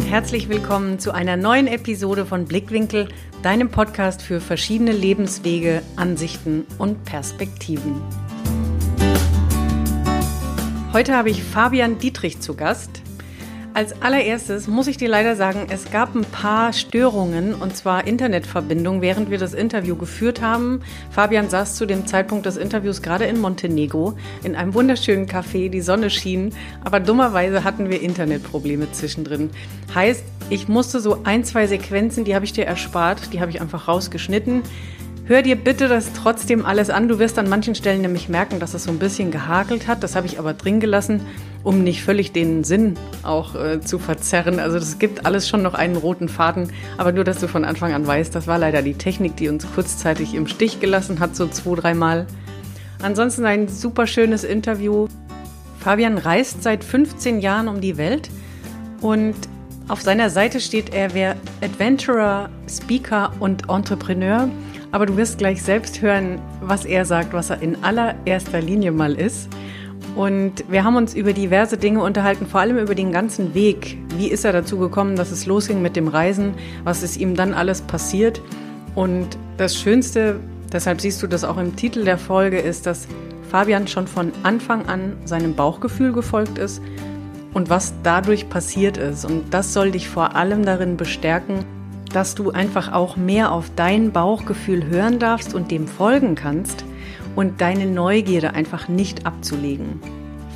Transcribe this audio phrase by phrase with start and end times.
[0.00, 3.08] und herzlich willkommen zu einer neuen Episode von Blickwinkel,
[3.42, 8.00] deinem Podcast für verschiedene Lebenswege, Ansichten und Perspektiven.
[10.94, 13.02] Heute habe ich Fabian Dietrich zu Gast.
[13.72, 19.00] Als allererstes muss ich dir leider sagen, es gab ein paar Störungen und zwar Internetverbindung,
[19.00, 20.82] während wir das Interview geführt haben.
[21.10, 25.82] Fabian saß zu dem Zeitpunkt des Interviews gerade in Montenegro in einem wunderschönen Café, die
[25.82, 26.52] Sonne schien,
[26.84, 29.50] aber dummerweise hatten wir Internetprobleme zwischendrin.
[29.94, 33.60] Heißt, ich musste so ein, zwei Sequenzen, die habe ich dir erspart, die habe ich
[33.60, 34.62] einfach rausgeschnitten.
[35.30, 37.06] Hör dir bitte das trotzdem alles an.
[37.06, 40.02] Du wirst an manchen Stellen nämlich merken, dass es so ein bisschen gehakelt hat.
[40.02, 41.20] Das habe ich aber drin gelassen,
[41.62, 44.58] um nicht völlig den Sinn auch äh, zu verzerren.
[44.58, 47.92] Also es gibt alles schon noch einen roten Faden, aber nur, dass du von Anfang
[47.92, 51.46] an weißt, das war leider die Technik, die uns kurzzeitig im Stich gelassen hat, so
[51.46, 52.26] zwei, dreimal.
[53.00, 55.06] Ansonsten ein super schönes Interview.
[55.78, 58.30] Fabian reist seit 15 Jahren um die Welt
[59.00, 59.36] und
[59.86, 64.48] auf seiner Seite steht, er wäre Adventurer, Speaker und Entrepreneur.
[64.92, 69.14] Aber du wirst gleich selbst hören, was er sagt, was er in allererster Linie mal
[69.14, 69.48] ist.
[70.16, 73.96] Und wir haben uns über diverse Dinge unterhalten, vor allem über den ganzen Weg.
[74.16, 76.54] Wie ist er dazu gekommen, dass es losging mit dem Reisen?
[76.82, 78.42] Was ist ihm dann alles passiert?
[78.96, 80.40] Und das Schönste,
[80.72, 83.06] deshalb siehst du das auch im Titel der Folge, ist, dass
[83.50, 86.82] Fabian schon von Anfang an seinem Bauchgefühl gefolgt ist
[87.54, 89.24] und was dadurch passiert ist.
[89.24, 91.64] Und das soll dich vor allem darin bestärken,
[92.12, 96.84] dass du einfach auch mehr auf dein Bauchgefühl hören darfst und dem folgen kannst
[97.36, 100.00] und deine Neugierde einfach nicht abzulegen.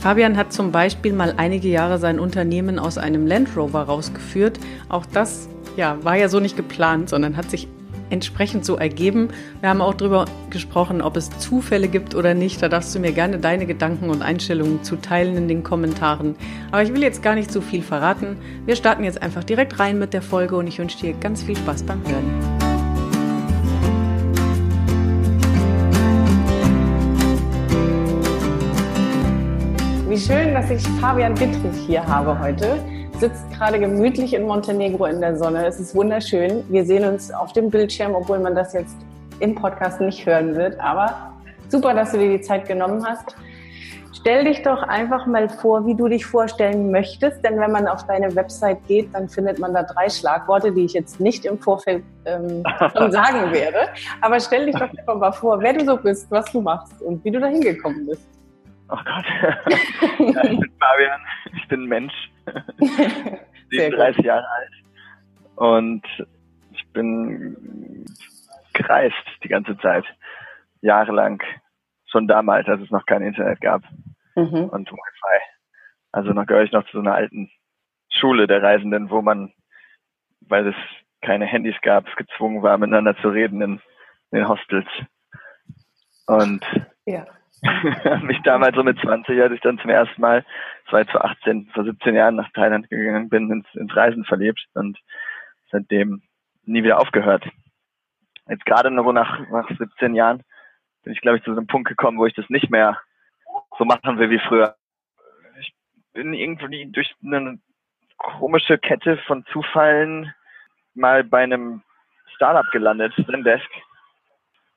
[0.00, 4.58] Fabian hat zum Beispiel mal einige Jahre sein Unternehmen aus einem Land Rover rausgeführt.
[4.88, 7.68] Auch das ja, war ja so nicht geplant, sondern hat sich
[8.10, 9.28] entsprechend so ergeben.
[9.60, 12.62] Wir haben auch darüber gesprochen, ob es Zufälle gibt oder nicht.
[12.62, 16.36] Da darfst du mir gerne deine Gedanken und Einstellungen zu teilen in den Kommentaren.
[16.70, 18.36] Aber ich will jetzt gar nicht so viel verraten.
[18.66, 21.56] Wir starten jetzt einfach direkt rein mit der Folge und ich wünsche dir ganz viel
[21.56, 22.74] Spaß beim Hören.
[30.08, 32.78] Wie schön, dass ich Fabian Dittrich hier habe heute
[33.24, 35.64] sitzt gerade gemütlich in Montenegro in der Sonne.
[35.64, 36.62] Es ist wunderschön.
[36.68, 38.94] Wir sehen uns auf dem Bildschirm, obwohl man das jetzt
[39.40, 40.78] im Podcast nicht hören wird.
[40.78, 41.32] Aber
[41.70, 43.34] super, dass du dir die Zeit genommen hast.
[44.12, 48.06] Stell dich doch einfach mal vor, wie du dich vorstellen möchtest, denn wenn man auf
[48.06, 52.04] deine Website geht, dann findet man da drei Schlagworte, die ich jetzt nicht im Vorfeld
[52.26, 52.62] ähm,
[52.94, 53.88] schon sagen werde.
[54.20, 57.24] Aber stell dich doch einfach mal vor, wer du so bist, was du machst und
[57.24, 58.33] wie du da hingekommen bist.
[58.94, 59.26] Oh Gott.
[60.34, 61.20] ja, ich bin Fabian,
[61.56, 62.30] ich bin ein Mensch,
[63.70, 64.72] 37 Jahre alt
[65.56, 66.06] und
[66.70, 68.06] ich bin
[68.72, 70.04] gereist die ganze Zeit,
[70.80, 71.42] jahrelang,
[72.06, 73.82] schon damals, als es noch kein Internet gab
[74.36, 74.68] mhm.
[74.68, 75.40] und Wi-Fi.
[76.12, 77.50] Also noch gehöre ich noch zu so einer alten
[78.10, 79.52] Schule der Reisenden, wo man,
[80.40, 80.76] weil es
[81.20, 83.80] keine Handys gab, gezwungen war, miteinander zu reden in,
[84.30, 84.86] in den Hostels.
[86.26, 86.64] Und
[87.06, 87.24] ja
[88.22, 90.44] mich damals so mit 20, als ich dann zum ersten Mal,
[90.84, 94.98] das war 2018, vor 17 Jahren nach Thailand gegangen bin, ins, ins Reisen verliebt und
[95.70, 96.22] seitdem
[96.64, 97.44] nie wieder aufgehört.
[98.48, 100.42] Jetzt gerade nur nach, nach 17 Jahren
[101.02, 103.00] bin ich, glaube ich, zu so einem Punkt gekommen, wo ich das nicht mehr
[103.78, 104.76] so machen will wie früher.
[105.60, 105.74] Ich
[106.12, 107.58] bin irgendwie durch eine
[108.16, 110.32] komische Kette von Zufallen
[110.94, 111.82] mal bei einem
[112.34, 113.68] Startup gelandet, Zendesk.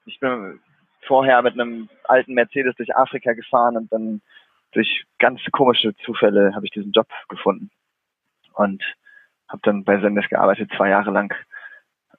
[0.05, 0.59] Ich bin
[1.07, 4.21] vorher mit einem alten Mercedes durch Afrika gefahren und dann
[4.71, 7.71] durch ganz komische Zufälle habe ich diesen Job gefunden
[8.53, 8.83] und
[9.47, 11.33] habe dann bei Sendes gearbeitet, zwei Jahre lang.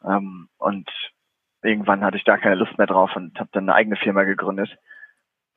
[0.04, 0.88] Ähm, und
[1.62, 4.76] irgendwann hatte ich da keine Lust mehr drauf und habe dann eine eigene Firma gegründet.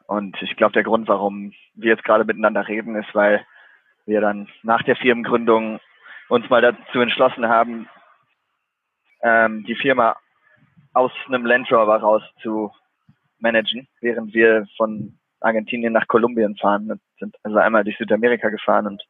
[0.07, 3.45] Und ich glaube, der Grund, warum wir jetzt gerade miteinander reden, ist, weil
[4.05, 5.79] wir dann nach der Firmengründung
[6.27, 7.87] uns mal dazu entschlossen haben,
[9.21, 10.17] ähm, die Firma
[10.93, 12.71] aus einem Land Rover raus zu
[13.41, 16.87] managen, während wir von Argentinien nach Kolumbien fahren.
[16.87, 19.03] Wir sind also einmal durch Südamerika gefahren und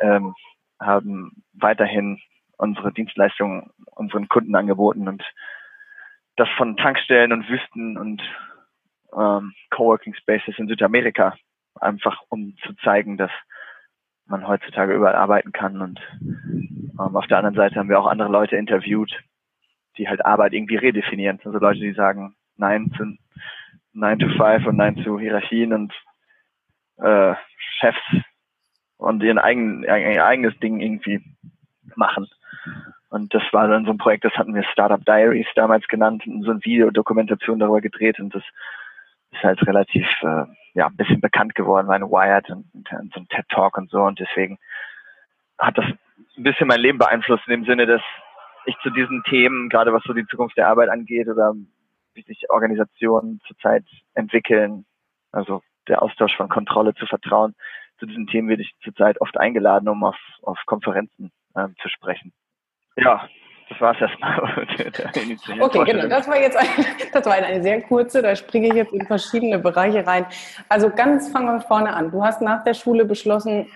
[0.00, 0.34] ähm,
[0.80, 2.20] haben weiterhin
[2.56, 5.22] unsere Dienstleistungen unseren Kunden angeboten und
[6.36, 8.22] das von Tankstellen und Wüsten und
[9.16, 11.36] ähm, Coworking Spaces in Südamerika,
[11.80, 13.30] einfach um zu zeigen, dass
[14.26, 15.80] man heutzutage überall arbeiten kann.
[15.80, 19.12] Und ähm, auf der anderen Seite haben wir auch andere Leute interviewt,
[19.96, 21.40] die halt Arbeit irgendwie redefinieren.
[21.44, 23.16] Also Leute, die sagen, Nein zu
[23.92, 25.92] 9 to 5 und Nein zu Hierarchien und
[26.98, 27.34] äh,
[27.78, 28.00] Chefs
[28.96, 31.22] und ihren eigenen, ihr eigenes Ding irgendwie
[31.96, 32.28] machen.
[33.10, 36.42] Und das war dann so ein Projekt, das hatten wir Startup Diaries damals genannt und
[36.42, 38.42] so eine Videodokumentation darüber gedreht und das
[39.30, 43.28] ist halt relativ äh, ja ein bisschen bekannt geworden, meine Wired und, und so ein
[43.28, 44.58] TED Talk und so und deswegen
[45.58, 48.02] hat das ein bisschen mein Leben beeinflusst, in dem Sinne, dass
[48.66, 51.54] ich zu diesen Themen, gerade was so die Zukunft der Arbeit angeht oder
[52.14, 53.84] wie sich Organisationen zurzeit
[54.14, 54.86] entwickeln,
[55.32, 57.54] also der Austausch von Kontrolle zu Vertrauen,
[57.98, 62.32] zu diesen Themen werde ich zurzeit oft eingeladen, um auf, auf Konferenzen äh, zu sprechen.
[62.96, 63.28] Ja,
[63.68, 64.66] das war es erstmal.
[65.60, 66.08] okay, genau.
[66.08, 66.68] Das war jetzt eine,
[67.12, 70.26] das war eine sehr kurze, da springe ich jetzt in verschiedene Bereiche rein.
[70.68, 72.10] Also ganz fangen wir vorne an.
[72.10, 73.66] Du hast nach der Schule beschlossen,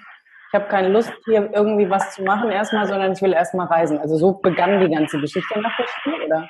[0.51, 3.99] ich habe keine Lust, hier irgendwie was zu machen erstmal, sondern ich will erstmal reisen.
[3.99, 6.49] Also so begann die ganze Geschichte nach der Schule, oder?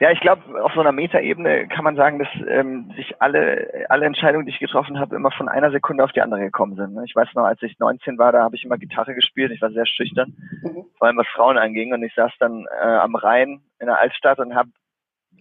[0.00, 4.06] Ja, ich glaube, auf so einer Metaebene kann man sagen, dass ähm, sich alle, alle
[4.06, 6.94] Entscheidungen, die ich getroffen habe, immer von einer Sekunde auf die andere gekommen sind.
[6.94, 7.04] Ne?
[7.04, 9.52] Ich weiß noch, als ich 19 war, da habe ich immer Gitarre gespielt.
[9.52, 10.86] Ich war sehr schüchtern, mhm.
[10.96, 11.92] vor allem was Frauen anging.
[11.92, 14.70] Und ich saß dann äh, am Rhein in der Altstadt und habe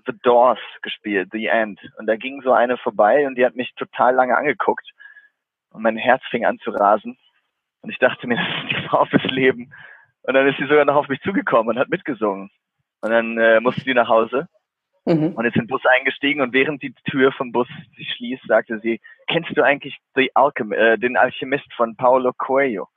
[0.06, 1.80] The Doors gespielt, The End.
[1.98, 4.88] Und da ging so eine vorbei und die hat mich total lange angeguckt.
[5.72, 7.18] Und mein Herz fing an zu rasen.
[7.82, 9.74] Und ich dachte mir, das ist die Frau fürs Leben.
[10.24, 12.52] Und dann ist sie sogar noch auf mich zugekommen und hat mitgesungen.
[13.02, 14.48] Und dann äh, musste sie nach Hause
[15.06, 15.34] mhm.
[15.34, 18.80] und ist in den Bus eingestiegen und während die Tür vom Bus sich schließt, sagte
[18.80, 22.88] sie, kennst du eigentlich The Alchem äh, den Alchemist von Paulo Coelho?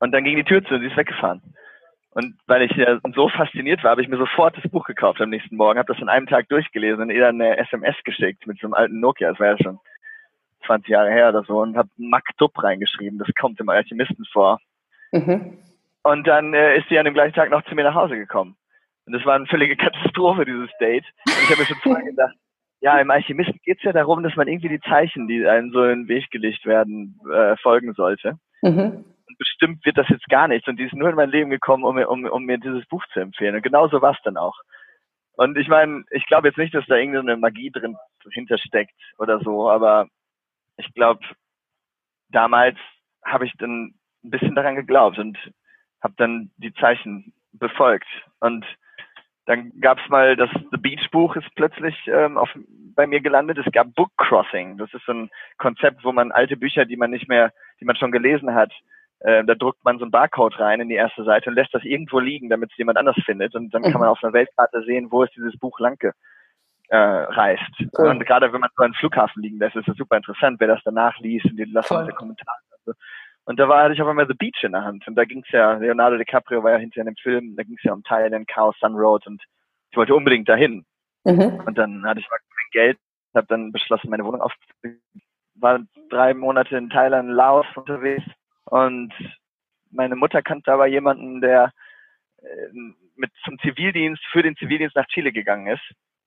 [0.00, 1.42] Und dann ging die Tür zu und sie ist weggefahren.
[2.10, 5.30] Und weil ich ja so fasziniert war, habe ich mir sofort das Buch gekauft am
[5.30, 8.60] nächsten Morgen, habe das in einem Tag durchgelesen und ihr dann eine SMS geschickt mit
[8.60, 9.80] so einem alten Nokia, das war ja schon
[10.66, 14.60] 20 Jahre her oder so, und habe Maktub reingeschrieben, das kommt im Alchemisten vor.
[15.10, 15.58] Mhm.
[16.04, 18.56] Und dann äh, ist sie an dem gleichen Tag noch zu mir nach Hause gekommen.
[19.06, 21.04] Und das war eine völlige Katastrophe, dieses Date.
[21.26, 22.34] Und ich habe mir schon vorher gedacht,
[22.80, 25.82] ja, im Alchemisten geht es ja darum, dass man irgendwie die Zeichen, die einem so
[25.84, 28.38] in den Weg gelegt werden, äh, folgen sollte.
[28.62, 29.04] Mhm.
[29.26, 30.68] Und bestimmt wird das jetzt gar nichts.
[30.68, 33.20] Und die ist nur in mein Leben gekommen, um, um, um mir dieses Buch zu
[33.20, 33.54] empfehlen.
[33.54, 34.58] Und genau so war es dann auch.
[35.36, 37.96] Und ich meine, ich glaube jetzt nicht, dass da irgendeine Magie drin
[38.30, 40.06] hintersteckt oder so, aber
[40.76, 41.20] ich glaube,
[42.28, 42.76] damals
[43.24, 45.38] habe ich dann ein bisschen daran geglaubt und
[46.02, 48.06] habe dann die Zeichen befolgt.
[48.40, 48.64] Und
[49.46, 52.48] dann gab es mal das The Beach Buch ist plötzlich ähm, auf,
[52.94, 53.58] bei mir gelandet.
[53.58, 54.78] Es gab Book Crossing.
[54.78, 57.96] Das ist so ein Konzept, wo man alte Bücher, die man nicht mehr, die man
[57.96, 58.72] schon gelesen hat,
[59.20, 61.84] äh, da drückt man so ein Barcode rein in die erste Seite und lässt das
[61.84, 63.54] irgendwo liegen, damit es jemand anders findet.
[63.54, 64.08] Und dann kann man mhm.
[64.08, 65.98] auf einer Weltkarte sehen, wo ist dieses Buch lang
[66.88, 67.62] äh, reist.
[67.98, 68.08] Cool.
[68.08, 70.80] Und gerade wenn man so einen Flughafen liegen lässt, ist das super interessant, wer das
[70.84, 72.58] danach liest und die lassen in Kommentare.
[72.70, 72.98] Also,
[73.46, 75.06] und da war, hatte ich auf einmal The Beach in der Hand.
[75.06, 77.76] Und da ging es ja, Leonardo DiCaprio war ja hinter in dem Film, da ging
[77.76, 79.42] es ja um Thailand, Chaos Sun Road und
[79.90, 80.84] ich wollte unbedingt dahin.
[81.24, 81.62] Mhm.
[81.66, 82.98] Und dann hatte ich mal kein Geld,
[83.34, 85.00] habe dann beschlossen, meine Wohnung aufzugeben.
[85.56, 85.80] War
[86.10, 88.24] drei Monate in Thailand, Laos unterwegs
[88.64, 89.12] und
[89.90, 91.70] meine Mutter kannte aber jemanden, der
[92.38, 92.68] äh,
[93.16, 95.82] mit zum Zivildienst, für den Zivildienst nach Chile gegangen ist.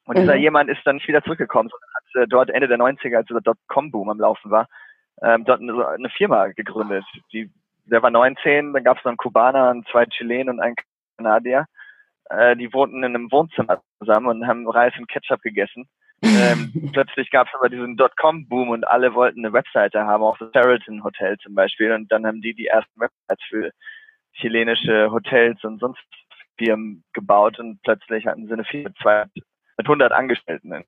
[0.05, 0.21] Und mhm.
[0.21, 3.27] dieser jemand ist dann nicht wieder zurückgekommen, sondern hat äh, dort Ende der 90er, als
[3.27, 4.67] der Dotcom-Boom am Laufen war,
[5.21, 7.05] ähm, dort eine, eine, Firma gegründet.
[7.33, 7.49] Die,
[7.85, 10.75] der war 19, dann gab es noch einen Kubaner, einen zwei Chilenen und einen
[11.17, 11.65] Kanadier.
[12.29, 15.87] Äh, die wohnten in einem Wohnzimmer zusammen und haben Reis und Ketchup gegessen.
[16.23, 20.51] ähm, plötzlich gab es aber diesen Dotcom-Boom und alle wollten eine Webseite haben, auch das
[20.53, 21.91] Sheraton Hotel zum Beispiel.
[21.93, 23.71] Und dann haben die die ersten Websites für
[24.33, 26.03] chilenische Hotels und sonst
[26.57, 28.89] Firmen gebaut und plötzlich hatten sie eine Firma
[29.33, 29.45] mit,
[29.77, 30.83] mit 100 Angestellten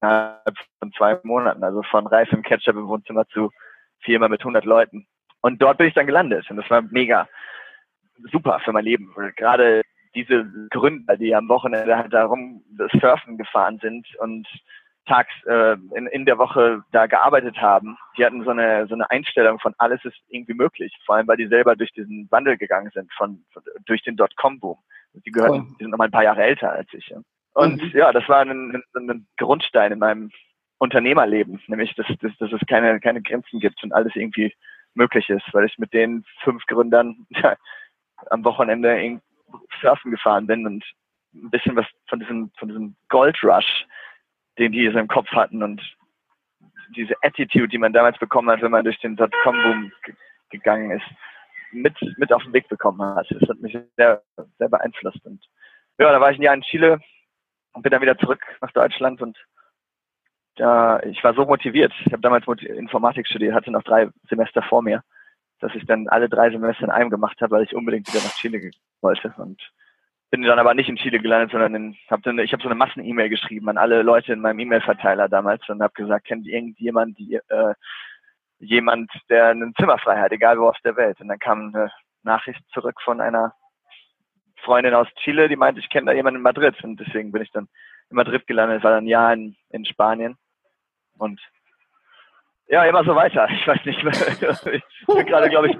[0.00, 1.62] innerhalb von zwei Monaten.
[1.64, 3.50] Also von Reis und Ketchup im Wohnzimmer zu
[4.00, 5.06] Firma mit 100 Leuten.
[5.40, 7.28] Und dort bin ich dann gelandet und das war mega
[8.32, 9.14] super für mein Leben.
[9.36, 9.82] Gerade
[10.14, 14.48] diese Gründer, die am Wochenende halt darum das Surfen gefahren sind und
[15.06, 19.10] tags äh, in, in der Woche da gearbeitet haben, die hatten so eine so eine
[19.10, 22.90] Einstellung von alles ist irgendwie möglich, vor allem weil die selber durch diesen Wandel gegangen
[22.92, 24.78] sind von, von durch den Dotcom-Boom.
[25.24, 25.66] Die gehören, cool.
[25.78, 27.08] die sind noch mal ein paar Jahre älter als ich.
[27.08, 27.18] Ja.
[27.54, 27.90] Und mhm.
[27.98, 30.30] ja, das war ein, ein, ein Grundstein in meinem
[30.78, 34.54] Unternehmerleben, nämlich dass, dass, dass es keine, keine Grenzen gibt und alles irgendwie
[34.94, 37.56] möglich ist, weil ich mit den fünf Gründern ja,
[38.30, 39.20] am Wochenende
[39.80, 40.84] surfen gefahren bin und
[41.34, 43.86] ein bisschen was von diesem, von diesem Goldrush,
[44.58, 45.82] den die so im Kopf hatten und
[46.96, 49.92] diese Attitude, die man damals bekommen hat, wenn man durch den Dotcom-Boom
[50.50, 51.04] gegangen ist,
[51.72, 53.26] mit, mit auf den Weg bekommen hat.
[53.30, 54.22] Das hat mich sehr,
[54.58, 55.24] sehr beeinflusst.
[55.26, 55.44] Und
[55.98, 56.98] ja, da war ich ein Jahr in Chile
[57.72, 59.36] und bin dann wieder zurück nach Deutschland und
[60.58, 61.92] ja, ich war so motiviert.
[62.04, 65.02] Ich habe damals Informatik studiert, hatte noch drei Semester vor mir,
[65.60, 68.34] dass ich dann alle drei Semester in einem gemacht habe, weil ich unbedingt wieder nach
[68.34, 69.60] Chile wollte und
[70.30, 72.74] bin dann aber nicht in Chile gelandet, sondern in, hab dann, ich habe so eine
[72.74, 77.40] Massen-E-Mail geschrieben an alle Leute in meinem E-Mail-Verteiler damals und habe gesagt, kennt irgendjemand die,
[77.48, 77.74] äh,
[78.58, 81.20] jemand, der ein Zimmer frei hat, egal wo auf der Welt.
[81.20, 81.90] Und dann kam eine
[82.24, 83.54] Nachricht zurück von einer
[84.58, 87.52] Freundin aus Chile, die meinte, ich kenne da jemanden in Madrid und deswegen bin ich
[87.52, 87.68] dann
[88.10, 90.36] in Madrid gelandet, war dann ein Jahr in, in Spanien
[91.18, 91.40] und
[92.68, 93.48] ja, immer so weiter.
[93.50, 94.02] Ich weiß nicht,
[94.72, 95.78] ich bin gerade, glaube ich,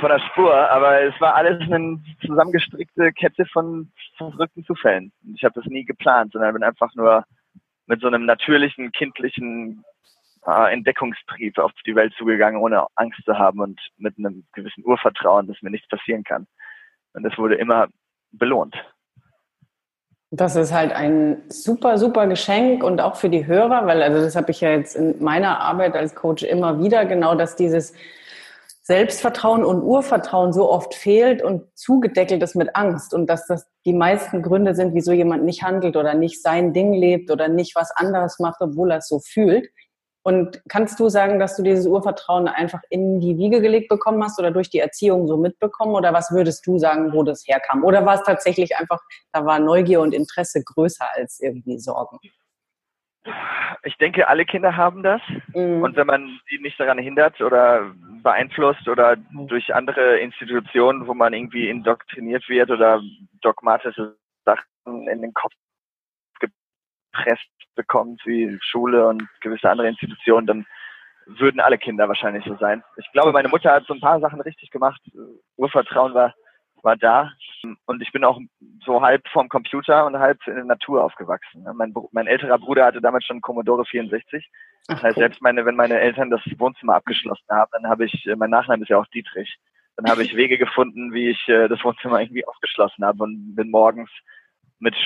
[0.00, 5.12] von der Spur, aber es war alles eine zusammengestrickte Kette von verrückten Zufällen.
[5.34, 7.24] Ich habe das nie geplant, sondern bin einfach nur
[7.86, 9.84] mit so einem natürlichen, kindlichen
[10.46, 15.46] äh, Entdeckungstrieb auf die Welt zugegangen, ohne Angst zu haben und mit einem gewissen Urvertrauen,
[15.46, 16.46] dass mir nichts passieren kann.
[17.14, 17.88] Und das wurde immer
[18.32, 18.74] belohnt.
[20.34, 24.34] Das ist halt ein super, super Geschenk und auch für die Hörer, weil also das
[24.34, 27.92] habe ich ja jetzt in meiner Arbeit als Coach immer wieder, genau, dass dieses
[28.80, 33.92] Selbstvertrauen und Urvertrauen so oft fehlt und zugedeckelt ist mit Angst und dass das die
[33.92, 37.90] meisten Gründe sind, wieso jemand nicht handelt oder nicht sein Ding lebt oder nicht was
[37.90, 39.68] anderes macht, obwohl er es so fühlt.
[40.24, 44.38] Und kannst du sagen, dass du dieses Urvertrauen einfach in die Wiege gelegt bekommen hast
[44.38, 45.94] oder durch die Erziehung so mitbekommen?
[45.94, 47.82] Oder was würdest du sagen, wo das herkam?
[47.82, 49.00] Oder war es tatsächlich einfach,
[49.32, 52.18] da war Neugier und Interesse größer als irgendwie Sorgen?
[53.84, 55.20] Ich denke, alle Kinder haben das.
[55.54, 55.82] Mhm.
[55.82, 61.32] Und wenn man sie nicht daran hindert oder beeinflusst oder durch andere Institutionen, wo man
[61.32, 63.00] irgendwie indoktriniert wird oder
[63.40, 65.52] dogmatische Sachen in den Kopf
[67.12, 70.66] gepresst bekommt, wie Schule und gewisse andere Institutionen, dann
[71.26, 72.82] würden alle Kinder wahrscheinlich so sein.
[72.96, 75.00] Ich glaube, meine Mutter hat so ein paar Sachen richtig gemacht.
[75.56, 76.34] Urvertrauen war,
[76.82, 77.30] war da.
[77.86, 78.40] Und ich bin auch
[78.84, 81.64] so halb vom Computer und halb in der Natur aufgewachsen.
[81.74, 84.50] Mein, mein älterer Bruder hatte damals schon Commodore 64.
[84.88, 88.50] Das heißt, selbst meine, wenn meine Eltern das Wohnzimmer abgeschlossen haben, dann habe ich, mein
[88.50, 89.56] Nachname ist ja auch Dietrich,
[89.96, 93.70] dann habe ich Wege gefunden, wie ich äh, das Wohnzimmer irgendwie aufgeschlossen habe und bin
[93.70, 94.10] morgens
[94.80, 94.96] mit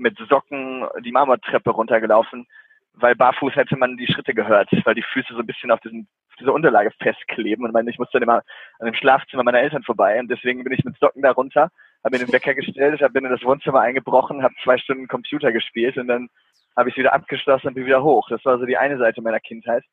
[0.00, 2.46] mit Socken die Marmortreppe runtergelaufen,
[2.94, 6.08] weil barfuß hätte man die Schritte gehört, weil die Füße so ein bisschen auf, diesen,
[6.30, 8.42] auf dieser Unterlage festkleben und ich musste dann immer
[8.78, 11.70] an dem Schlafzimmer meiner Eltern vorbei und deswegen bin ich mit Socken da runter,
[12.02, 15.96] habe mir den Wecker gestellt, bin in das Wohnzimmer eingebrochen, habe zwei Stunden Computer gespielt
[15.98, 16.28] und dann
[16.76, 18.28] habe ich wieder abgeschlossen und bin wieder hoch.
[18.30, 19.84] Das war so die eine Seite meiner Kindheit.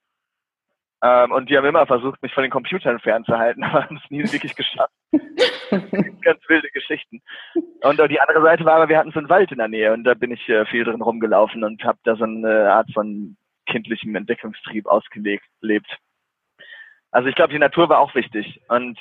[1.04, 4.24] Ähm, und die haben immer versucht, mich von den Computern fernzuhalten, aber haben es nie
[4.24, 4.94] wirklich geschafft.
[6.22, 7.22] Ganz wilde Geschichten.
[7.82, 10.04] Und die andere Seite war aber, wir hatten so einen Wald in der Nähe und
[10.04, 13.38] da bin ich äh, viel drin rumgelaufen und habe da so eine Art von
[13.68, 15.98] kindlichem Entdeckungstrieb ausgelebt.
[17.12, 18.62] Also ich glaube, die Natur war auch wichtig.
[18.70, 18.98] Und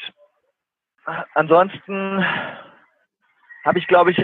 [1.06, 2.24] äh, ansonsten
[3.64, 4.18] habe ich, glaube ich,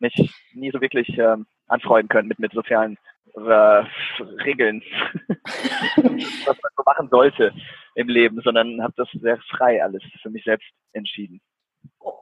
[0.00, 2.96] mich nie so wirklich äh, anfreunden können mit, mit sozialen
[3.36, 3.84] äh,
[4.44, 4.82] Regeln,
[5.28, 7.52] was man so machen sollte
[7.94, 11.40] im Leben, sondern habe das sehr frei alles für mich selbst entschieden.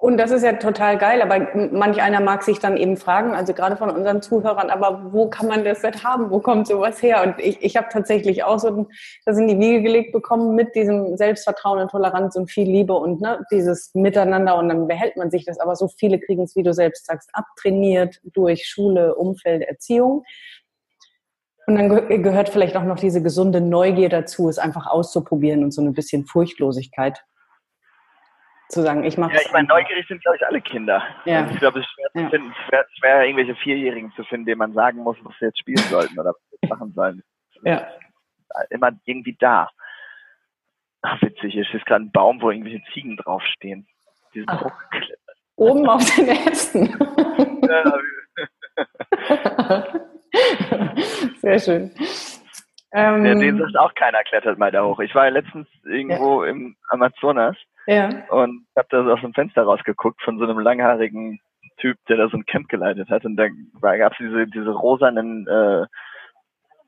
[0.01, 3.53] Und das ist ja total geil, aber manch einer mag sich dann eben fragen, also
[3.53, 6.31] gerade von unseren Zuhörern, aber wo kann man das denn haben?
[6.31, 7.23] Wo kommt sowas her?
[7.23, 8.89] Und ich, ich habe tatsächlich auch so
[9.25, 13.21] das in die Wiege gelegt bekommen mit diesem Selbstvertrauen und Toleranz und viel Liebe und
[13.21, 15.61] ne, dieses Miteinander und dann behält man sich das.
[15.61, 20.25] Aber so viele kriegen es, wie du selbst sagst, abtrainiert durch Schule, Umfeld, Erziehung.
[21.66, 25.82] Und dann gehört vielleicht auch noch diese gesunde Neugier dazu, es einfach auszuprobieren und so
[25.82, 27.25] ein bisschen Furchtlosigkeit
[28.68, 31.02] zu sagen, ich mache Ja, ich meine, neugierig sind, glaube ich, alle Kinder.
[31.25, 31.40] Ja.
[31.40, 32.25] Und ich glaube, es ist schwer ja.
[32.25, 35.58] zu finden, schwer, schwer, irgendwelche Vierjährigen zu finden, denen man sagen muss, was sie jetzt
[35.58, 37.23] spielen sollten oder was sie machen sollen.
[37.62, 37.88] Ja.
[38.70, 39.68] Immer irgendwie da.
[41.02, 43.87] Ach, witzig, hier ist gerade ein Baum, wo irgendwelche Ziegen draufstehen.
[44.35, 45.20] Die sind hochgeklettert.
[45.56, 46.87] Oben auf den Ästen.
[47.68, 47.99] ja,
[51.38, 51.90] Sehr schön.
[52.93, 55.00] Ähm, ja, den sagt auch keiner, klettert mal da hoch.
[55.00, 56.50] Ich war ja letztens irgendwo ja.
[56.50, 58.09] im Amazonas ja.
[58.31, 61.40] und habe da so aus dem Fenster rausgeguckt von so einem langhaarigen
[61.78, 63.25] Typ, der da so ein Camp geleitet hat.
[63.25, 63.49] Und da
[63.97, 65.85] gab es diese, diese rosanen äh,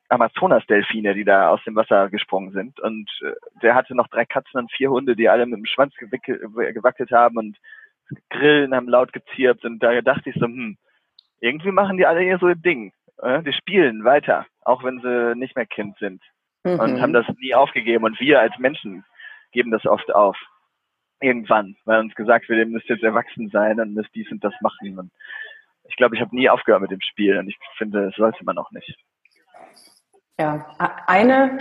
[0.08, 2.80] Amazonas-Delfine, die da aus dem Wasser gesprungen sind.
[2.80, 5.94] Und äh, der hatte noch drei Katzen und vier Hunde, die alle mit dem Schwanz
[5.96, 7.58] gewackelt haben und
[8.30, 9.64] Grillen haben laut gezirpt.
[9.64, 10.78] Und da dachte ich so, hm,
[11.40, 12.92] irgendwie machen die alle hier so ein Ding.
[13.22, 16.22] Äh, die spielen weiter, auch wenn sie nicht mehr Kind sind.
[16.64, 16.80] Mhm.
[16.80, 18.04] Und haben das nie aufgegeben.
[18.04, 19.04] Und wir als Menschen
[19.52, 20.36] geben das oft auf.
[21.20, 24.54] Irgendwann, weil uns gesagt wird, ihr müsst jetzt erwachsen sein und müsst dies und das
[24.60, 24.98] machen.
[24.98, 25.10] Und
[25.88, 28.56] ich glaube, ich habe nie aufgehört mit dem Spiel und ich finde, das sollte man
[28.56, 28.94] auch nicht.
[30.38, 30.64] Ja,
[31.08, 31.58] eine,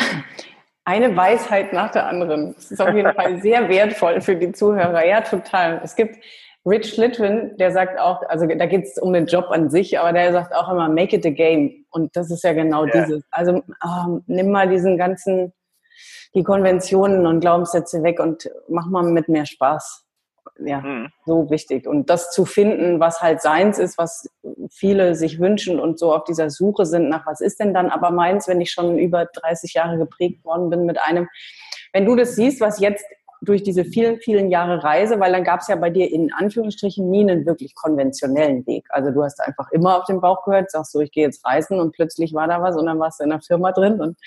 [0.85, 2.53] eine Weisheit nach der anderen.
[2.53, 5.03] Das ist auf jeden Fall sehr wertvoll für die Zuhörer.
[5.03, 5.81] Ja, total.
[5.83, 6.23] Es gibt,
[6.67, 10.11] Rich Litwin, der sagt auch, also da geht es um den Job an sich, aber
[10.11, 11.85] der sagt auch immer, make it a game.
[11.91, 13.05] Und das ist ja genau yeah.
[13.05, 13.23] dieses.
[13.31, 15.53] Also ähm, nimm mal diesen ganzen,
[16.35, 20.03] die Konventionen und Glaubenssätze weg und mach mal mit mehr Spaß.
[20.59, 21.09] Ja, mhm.
[21.25, 21.87] so wichtig.
[21.87, 24.27] Und das zu finden, was halt seins ist, was
[24.71, 28.11] viele sich wünschen und so auf dieser Suche sind nach, was ist denn dann aber
[28.11, 31.27] meins, wenn ich schon über 30 Jahre geprägt worden bin mit einem.
[31.93, 33.05] Wenn du das siehst, was jetzt
[33.41, 37.09] durch diese vielen, vielen Jahre Reise, weil dann gab es ja bei dir in Anführungsstrichen
[37.09, 38.85] nie einen wirklich konventionellen Weg.
[38.89, 41.79] Also du hast einfach immer auf den Bauch gehört, sagst so, ich gehe jetzt reisen
[41.79, 44.01] und plötzlich war da was und dann warst du in der Firma drin.
[44.01, 44.17] Und,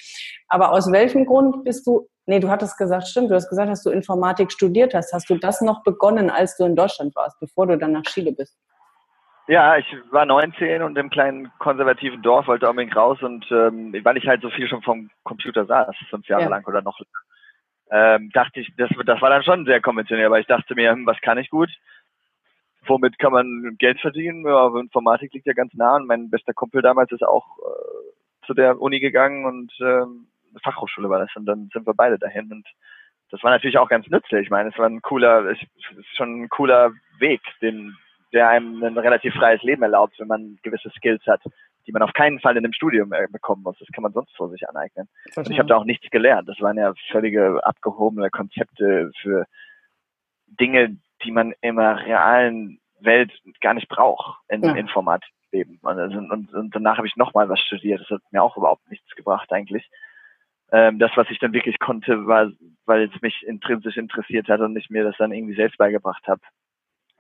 [0.49, 3.83] aber aus welchem Grund bist du Nee, du hattest gesagt, stimmt, du hast gesagt, dass
[3.83, 5.13] du Informatik studiert hast.
[5.13, 8.31] Hast du das noch begonnen, als du in Deutschland warst, bevor du dann nach Chile
[8.31, 8.57] bist?
[9.49, 14.17] Ja, ich war 19 und im kleinen konservativen Dorf wollte unbedingt raus und ähm, weil
[14.17, 16.49] ich halt so viel schon vom Computer saß, fünf Jahre ja.
[16.49, 17.01] lang oder noch
[17.91, 21.07] ähm, dachte ich, das, das war dann schon sehr konventionell, weil ich dachte mir, hm,
[21.07, 21.71] was kann ich gut?
[22.87, 24.47] Womit kann man Geld verdienen?
[24.47, 28.55] Ja, Informatik liegt ja ganz nah und mein bester Kumpel damals ist auch äh, zu
[28.55, 30.27] der Uni gegangen und ähm,
[30.63, 32.67] Fachhochschule war das und dann sind wir beide dahin und
[33.31, 34.43] das war natürlich auch ganz nützlich.
[34.43, 35.59] Ich meine, es war ein cooler, es
[35.97, 37.97] ist schon ein cooler Weg, den,
[38.33, 41.41] der einem ein relativ freies Leben erlaubt, wenn man gewisse Skills hat,
[41.87, 43.79] die man auf keinen Fall in einem Studium bekommen muss.
[43.79, 45.09] Das kann man sonst vor sich aneignen.
[45.37, 46.49] Und ich habe da auch nichts gelernt.
[46.49, 49.47] Das waren ja völlige abgehobene Konzepte für
[50.47, 54.75] Dinge, die man in der realen Welt gar nicht braucht in ja.
[54.75, 55.79] Informatikleben.
[55.83, 58.01] Und, und, und danach habe ich nochmal was studiert.
[58.01, 59.89] Das hat mir auch überhaupt nichts gebracht eigentlich.
[60.73, 62.51] Ähm, das, was ich dann wirklich konnte, war,
[62.87, 66.41] weil es mich intrinsisch interessiert hat und ich mir das dann irgendwie selbst beigebracht habe.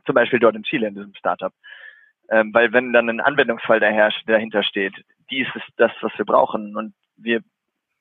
[0.07, 1.53] Zum Beispiel dort in Chile in diesem Startup.
[2.31, 4.95] Ähm, weil wenn dann ein Anwendungsfall daher, dahinter steht,
[5.31, 7.41] dies ist das, was wir brauchen und wir,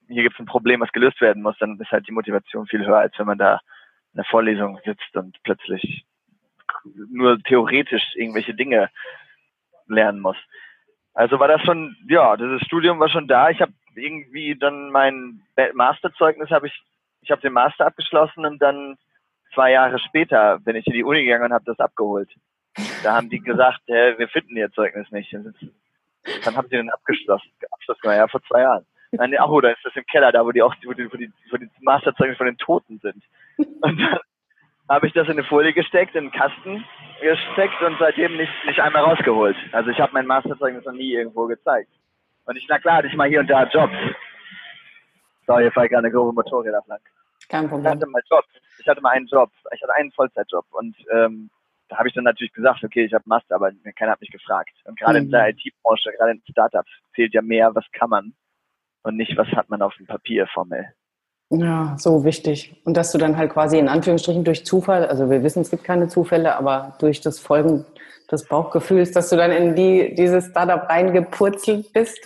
[0.08, 2.86] hier gibt es ein Problem, was gelöst werden muss, dann ist halt die Motivation viel
[2.86, 3.60] höher, als wenn man da
[4.14, 6.06] in der Vorlesung sitzt und plötzlich
[7.10, 8.90] nur theoretisch irgendwelche Dinge
[9.88, 10.38] lernen muss.
[11.14, 13.50] Also war das schon, ja, dieses Studium war schon da.
[13.50, 15.42] Ich habe irgendwie dann mein
[15.74, 16.84] Masterzeugnis habe ich,
[17.22, 18.96] ich habe den Master abgeschlossen und dann
[19.54, 22.30] zwei Jahre später bin ich in die Uni gegangen und habe das abgeholt.
[23.04, 25.34] Da haben die gesagt, äh, wir finden ihr Zeugnis nicht.
[25.34, 28.86] Dann haben sie den abgeschlossen, Abschluss ja, vor zwei Jahren.
[29.12, 31.32] Nein, ach, oder ist das im Keller, da wo die auch, wo die, wo die,
[31.50, 33.24] wo die Masterzeugnis von den Toten sind.
[33.58, 34.20] Und dann
[34.88, 36.86] habe ich das in eine Folie gesteckt, in einen Kasten
[37.22, 39.56] gesteckt und seitdem nicht, nicht einmal rausgeholt.
[39.72, 41.92] Also ich habe mein Masterzeugnis noch nie irgendwo gezeigt.
[42.46, 43.94] Und ich, na klar, hatte ich mal hier und da Jobs.
[45.48, 47.00] So, hier fahre ich gerade grobe Motorräder lang.
[47.48, 47.86] Kein Problem.
[47.86, 48.50] Ich hatte mal Jobs.
[48.80, 49.50] Ich hatte mal einen Job.
[49.74, 50.66] Ich hatte einen Vollzeitjob.
[50.72, 51.50] Und ähm,
[51.90, 54.72] da habe ich dann natürlich gesagt, okay, ich habe Master, aber keiner hat mich gefragt.
[54.86, 55.26] Und gerade mhm.
[55.26, 58.34] in der IT-Branche, gerade in Startups, zählt ja mehr, was kann man
[59.04, 60.94] und nicht, was hat man auf dem Papier formell.
[61.52, 62.80] Ja, so wichtig.
[62.86, 65.84] Und dass du dann halt quasi in Anführungsstrichen durch Zufall, also wir wissen, es gibt
[65.84, 67.86] keine Zufälle, aber durch das Folgen
[68.32, 72.20] des Bauchgefühls, dass du dann in die, dieses Startup reingepurzelt bist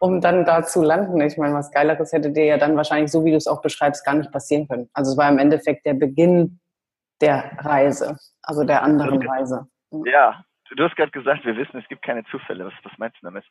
[0.00, 1.20] um dann da zu landen.
[1.20, 4.04] Ich meine, was Geileres hätte dir ja dann wahrscheinlich, so wie du es auch beschreibst,
[4.04, 4.88] gar nicht passieren können.
[4.92, 6.60] Also es war im Endeffekt der Beginn
[7.20, 9.66] der Reise, also der anderen Reise.
[10.04, 10.44] Ja,
[10.76, 12.66] du hast gerade gesagt, wir wissen, es gibt keine Zufälle.
[12.66, 13.44] Was, was meinst du damit?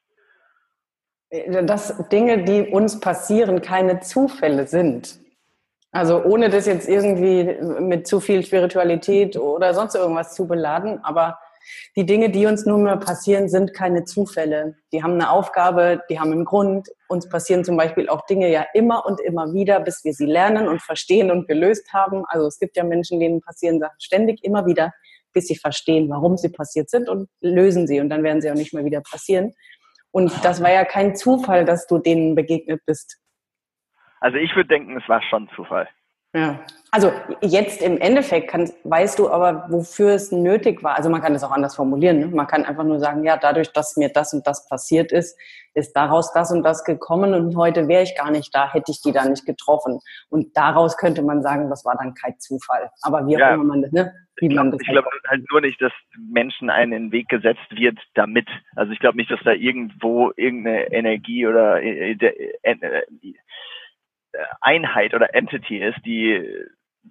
[1.29, 5.19] Äh, dass Dinge, die uns passieren, keine Zufälle sind.
[5.91, 11.39] Also ohne das jetzt irgendwie mit zu viel Spiritualität oder sonst irgendwas zu beladen, aber
[11.95, 14.75] die Dinge, die uns nun mal passieren, sind keine Zufälle.
[14.91, 16.89] Die haben eine Aufgabe, die haben einen Grund.
[17.07, 20.67] Uns passieren zum Beispiel auch Dinge ja immer und immer wieder, bis wir sie lernen
[20.67, 22.23] und verstehen und gelöst haben.
[22.27, 24.93] Also es gibt ja Menschen, denen passieren Sachen ständig immer wieder,
[25.33, 27.99] bis sie verstehen, warum sie passiert sind und lösen sie.
[27.99, 29.53] Und dann werden sie auch nicht mehr wieder passieren.
[30.11, 33.19] Und das war ja kein Zufall, dass du denen begegnet bist.
[34.19, 35.87] Also ich würde denken, es war schon Zufall.
[36.33, 36.59] Ja.
[36.97, 40.95] Also jetzt im Endeffekt kann, weißt du aber, wofür es nötig war.
[40.95, 42.19] Also man kann es auch anders formulieren.
[42.21, 42.25] Ne?
[42.25, 45.39] Man kann einfach nur sagen, ja, dadurch, dass mir das und das passiert ist,
[45.75, 48.99] ist daraus das und das gekommen und heute wäre ich gar nicht da, hätte ich
[49.03, 49.99] die da nicht getroffen.
[50.29, 52.89] Und daraus könnte man sagen, das war dann kein Zufall.
[53.03, 53.53] Aber wie auch ja.
[53.53, 54.11] immer man das, ne?
[54.37, 57.99] Wie ich glaube glaub halt nur nicht, dass Menschen einen in den Weg gesetzt wird
[58.15, 58.47] damit.
[58.75, 62.31] Also ich glaube nicht, dass da irgendwo irgendeine Energie oder äh, äh,
[62.63, 63.33] äh,
[64.61, 66.43] Einheit oder Entity ist, die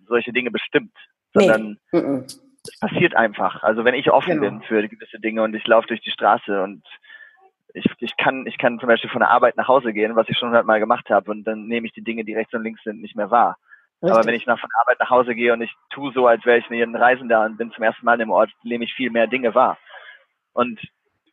[0.06, 0.94] solche Dinge bestimmt,
[1.32, 2.22] sondern nee.
[2.64, 3.62] es passiert einfach.
[3.62, 4.59] Also wenn ich offen genau.
[4.59, 6.82] bin für gewisse Dinge und ich laufe durch die Straße und
[7.74, 10.38] ich, ich kann ich kann zum Beispiel von der Arbeit nach Hause gehen, was ich
[10.38, 13.00] schon hundertmal gemacht habe, und dann nehme ich die Dinge, die rechts und links sind,
[13.00, 13.59] nicht mehr wahr.
[14.02, 14.16] Richtig.
[14.16, 16.44] Aber wenn ich nach von der Arbeit nach Hause gehe und ich tue so, als
[16.44, 19.26] wäre ich ein Reisender und bin zum ersten Mal im Ort, nehme ich viel mehr
[19.26, 19.78] Dinge wahr.
[20.52, 20.80] Und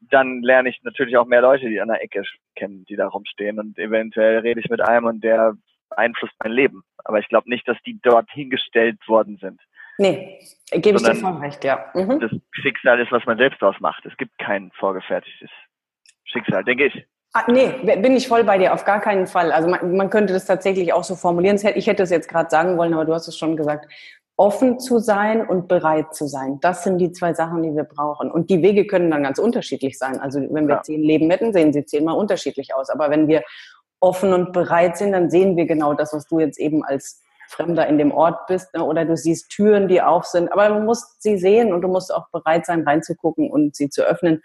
[0.09, 2.23] dann lerne ich natürlich auch mehr Leute, die an der Ecke
[2.55, 5.55] kennen, die da rumstehen und eventuell rede ich mit einem und der
[5.95, 6.83] beeinflusst mein Leben.
[7.03, 9.59] Aber ich glaube nicht, dass die dort hingestellt worden sind.
[9.97, 10.39] Nee,
[10.71, 11.85] gebe ich dir voll recht, ja.
[11.93, 12.19] Mhm.
[12.19, 14.05] Das Schicksal ist, was man selbst ausmacht.
[14.05, 15.49] Es gibt kein vorgefertigtes
[16.23, 17.07] Schicksal, denke ich.
[17.33, 19.51] Ah, nee, bin ich voll bei dir, auf gar keinen Fall.
[19.51, 21.59] Also man, man könnte das tatsächlich auch so formulieren.
[21.75, 23.91] Ich hätte es jetzt gerade sagen wollen, aber du hast es schon gesagt.
[24.35, 26.57] Offen zu sein und bereit zu sein.
[26.61, 28.31] Das sind die zwei Sachen, die wir brauchen.
[28.31, 30.19] Und die Wege können dann ganz unterschiedlich sein.
[30.19, 30.81] Also wenn wir ja.
[30.81, 32.89] zehn Leben hätten, sehen sie zehnmal unterschiedlich aus.
[32.89, 33.43] Aber wenn wir
[34.03, 37.87] offen und bereit sind, dann sehen wir genau das, was du jetzt eben als Fremder
[37.87, 38.73] in dem Ort bist.
[38.73, 38.83] Ne?
[38.83, 40.51] Oder du siehst Türen, die auf sind.
[40.51, 44.03] Aber du musst sie sehen und du musst auch bereit sein, reinzugucken und sie zu
[44.03, 44.41] öffnen,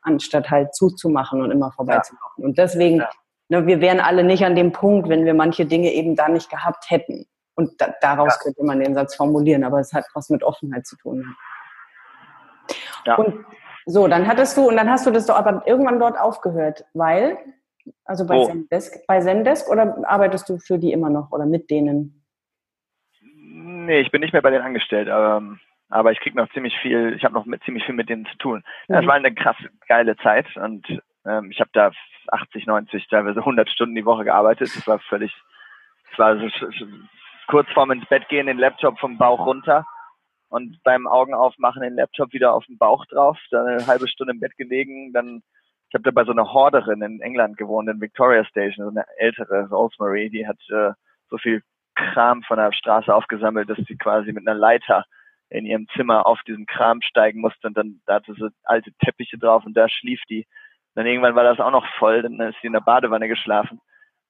[0.00, 2.42] anstatt halt zuzumachen und immer vorbeizulaufen.
[2.42, 2.44] Ja.
[2.44, 3.10] Und deswegen ja.
[3.48, 6.50] ne, wir wären alle nicht an dem Punkt, wenn wir manche Dinge eben da nicht
[6.50, 7.26] gehabt hätten.
[7.54, 8.44] Und da, daraus ja.
[8.44, 11.36] könnte man den Satz formulieren, aber es hat was mit Offenheit zu tun.
[13.04, 13.16] Ja.
[13.16, 13.44] Und
[13.84, 17.36] so, dann hattest du, und dann hast du das doch aber irgendwann dort aufgehört, weil,
[18.04, 18.46] also bei, oh.
[18.46, 22.24] Zendesk, bei Zendesk oder arbeitest du für die immer noch oder mit denen?
[23.20, 25.56] Nee, ich bin nicht mehr bei denen angestellt, aber,
[25.88, 28.36] aber ich kriege noch ziemlich viel, ich habe noch mit, ziemlich viel mit denen zu
[28.38, 28.64] tun.
[28.88, 28.92] Mhm.
[28.92, 29.56] Das war eine krass
[29.88, 30.86] geile Zeit und
[31.26, 31.90] ähm, ich habe da
[32.28, 34.70] 80, 90, teilweise 100 Stunden die Woche gearbeitet.
[34.74, 35.34] Das war völlig,
[36.10, 36.48] das war so,
[37.48, 39.86] kurz vorm ins Bett gehen, den Laptop vom Bauch runter
[40.48, 44.34] und beim Augen aufmachen den Laptop wieder auf den Bauch drauf, dann eine halbe Stunde
[44.34, 45.42] im Bett gelegen, dann
[45.92, 49.04] ich habe da bei so einer Horderin in England gewohnt, in Victoria Station, so eine
[49.18, 50.92] ältere Rosemary, die hat äh,
[51.28, 51.62] so viel
[51.94, 55.04] Kram von der Straße aufgesammelt, dass sie quasi mit einer Leiter
[55.50, 59.36] in ihrem Zimmer auf diesen Kram steigen musste und dann da hatte sie alte Teppiche
[59.36, 60.46] drauf und da schlief die.
[60.94, 63.78] Dann irgendwann war das auch noch voll, dann ist sie in der Badewanne geschlafen.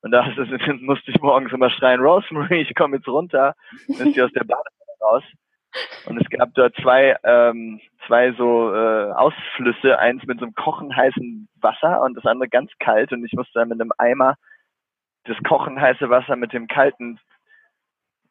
[0.01, 0.27] Und da
[0.81, 3.55] musste ich morgens immer schreien, Rosemary, ich komme jetzt runter.
[3.87, 5.23] Dann ist sie aus der Badewanne raus.
[6.07, 10.95] Und es gab dort zwei, ähm, zwei so äh, Ausflüsse, eins mit so einem kochen
[10.95, 13.13] heißen Wasser und das andere ganz kalt.
[13.13, 14.37] Und ich musste dann mit einem Eimer
[15.25, 17.19] das kochen heiße Wasser mit dem kalten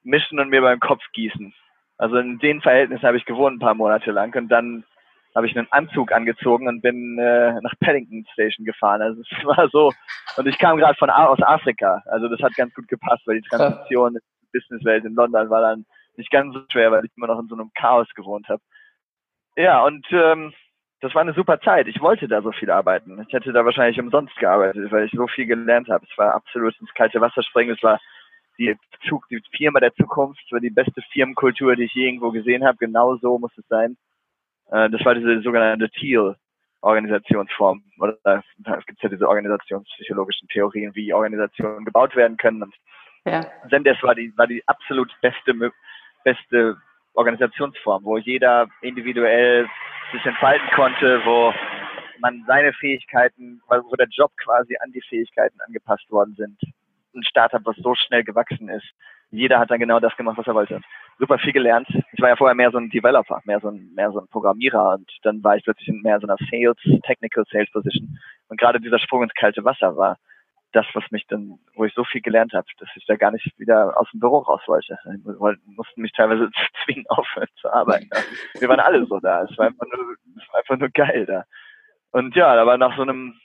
[0.04, 1.54] mischen und mir beim Kopf gießen.
[1.98, 4.84] Also in den Verhältnissen habe ich gewohnt ein paar Monate lang und dann
[5.36, 9.02] habe ich einen Anzug angezogen und bin äh, nach Paddington Station gefahren.
[9.02, 9.92] Also es war so
[10.36, 12.02] und ich kam gerade von aus Afrika.
[12.08, 15.62] Also das hat ganz gut gepasst, weil die Transition in die Businesswelt in London war
[15.62, 15.86] dann
[16.22, 18.62] nicht ganz so schwer, weil ich immer noch in so einem Chaos gewohnt habe.
[19.56, 20.54] Ja, und ähm,
[21.02, 21.88] das war eine super Zeit.
[21.88, 23.24] Ich wollte da so viel arbeiten.
[23.28, 26.06] Ich hätte da wahrscheinlich umsonst gearbeitet, weil ich so viel gelernt habe.
[26.10, 27.76] Es war absolut ins kalte Wasser springen.
[27.76, 28.00] Es war
[28.58, 28.76] die,
[29.08, 32.64] Zug, die Firma der Zukunft, es war die beste Firmenkultur, die ich je irgendwo gesehen
[32.64, 32.78] habe.
[32.78, 33.98] Genau so muss es sein.
[34.72, 36.38] Äh, das war diese sogenannte Teal.
[36.82, 37.84] Organisationsform.
[38.00, 42.64] Oder es gibt ja diese organisationspsychologischen Theorien, wie Organisationen gebaut werden können.
[42.64, 42.76] Und
[43.26, 43.46] ja.
[43.70, 45.54] Zendesk war die, war die absolut beste
[46.24, 46.78] beste
[47.14, 49.68] Organisationsform, wo jeder individuell
[50.12, 51.54] sich entfalten konnte, wo
[52.20, 56.58] man seine Fähigkeiten, wo der Job quasi an die Fähigkeiten angepasst worden sind.
[57.14, 58.86] Ein Startup, was so schnell gewachsen ist.
[59.32, 60.82] Jeder hat dann genau das gemacht, was er wollte.
[61.18, 61.88] Super viel gelernt.
[62.12, 64.96] Ich war ja vorher mehr so ein Developer, mehr so ein, mehr so ein Programmierer
[64.96, 68.18] und dann war ich plötzlich in mehr so einer Sales, Technical Sales Position.
[68.50, 70.18] Und gerade dieser Sprung ins kalte Wasser war
[70.74, 73.48] das, was mich dann, wo ich so viel gelernt habe, dass ich da gar nicht
[73.58, 74.98] wieder aus dem Büro raus wollte.
[75.06, 75.24] Ich
[75.66, 76.50] mussten mich teilweise
[76.84, 78.10] zwingen, aufhören zu arbeiten.
[78.60, 79.44] Wir waren alle so da.
[79.44, 81.46] Es war einfach nur, es war einfach nur geil da.
[82.12, 83.36] Und ja, da war nach so einem,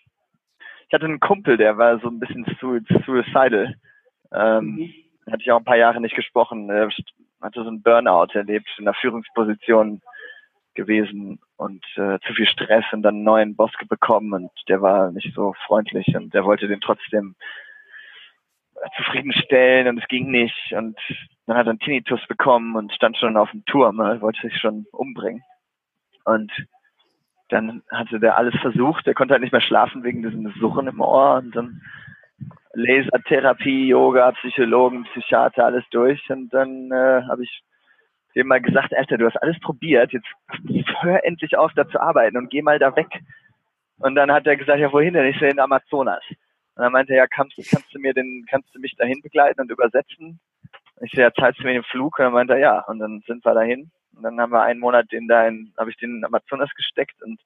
[0.88, 3.74] ich hatte einen Kumpel, der war so ein bisschen suicidal.
[4.32, 4.94] Ähm, mhm.
[5.30, 6.70] Hatte ich auch ein paar Jahre nicht gesprochen.
[6.70, 6.88] Er
[7.40, 10.00] hatte so einen Burnout erlebt in der Führungsposition
[10.76, 15.10] gewesen und äh, zu viel Stress und dann einen neuen Boss bekommen und der war
[15.10, 17.34] nicht so freundlich und der wollte den trotzdem
[18.76, 20.98] äh, zufriedenstellen und es ging nicht und
[21.46, 24.58] dann hat er einen Tinnitus bekommen und stand schon auf dem Turm, ne, wollte sich
[24.58, 25.42] schon umbringen.
[26.24, 26.52] Und
[27.48, 31.00] dann hatte der alles versucht, der konnte halt nicht mehr schlafen wegen diesem Suchen im
[31.00, 31.80] Ohr und dann
[32.74, 37.62] Lasertherapie, Yoga, Psychologen, Psychiater, alles durch und dann äh, habe ich
[38.36, 40.28] dem mal gesagt, Alter, du hast alles probiert, jetzt
[41.00, 43.08] hör endlich auf, da zu arbeiten und geh mal da weg.
[43.98, 45.26] Und dann hat er gesagt, ja, wohin denn?
[45.26, 46.22] Ich sehe in Amazonas.
[46.28, 49.62] Und dann meinte er, ja, kannst, kannst du mir den, kannst du mich dahin begleiten
[49.62, 50.38] und übersetzen?
[51.00, 52.18] Ich sehe, ja, zahlst du mir den Flug?
[52.18, 52.80] Und dann meinte er, ja.
[52.80, 53.90] Und dann sind wir dahin.
[54.14, 57.22] Und dann haben wir einen Monat den da in, habe ich den in Amazonas gesteckt
[57.22, 57.40] und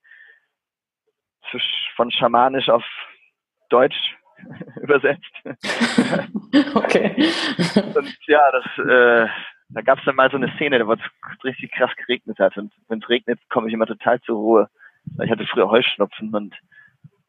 [1.97, 2.85] von schamanisch auf
[3.69, 4.17] Deutsch
[4.83, 5.33] übersetzt.
[6.75, 7.33] okay.
[7.95, 9.29] Und ja, das, äh,
[9.73, 12.57] da gab es dann mal so eine Szene, wo es richtig krass geregnet hat.
[12.57, 14.69] Und wenn es regnet, komme ich immer total zur Ruhe.
[15.23, 16.55] Ich hatte früher Heuschnupfen und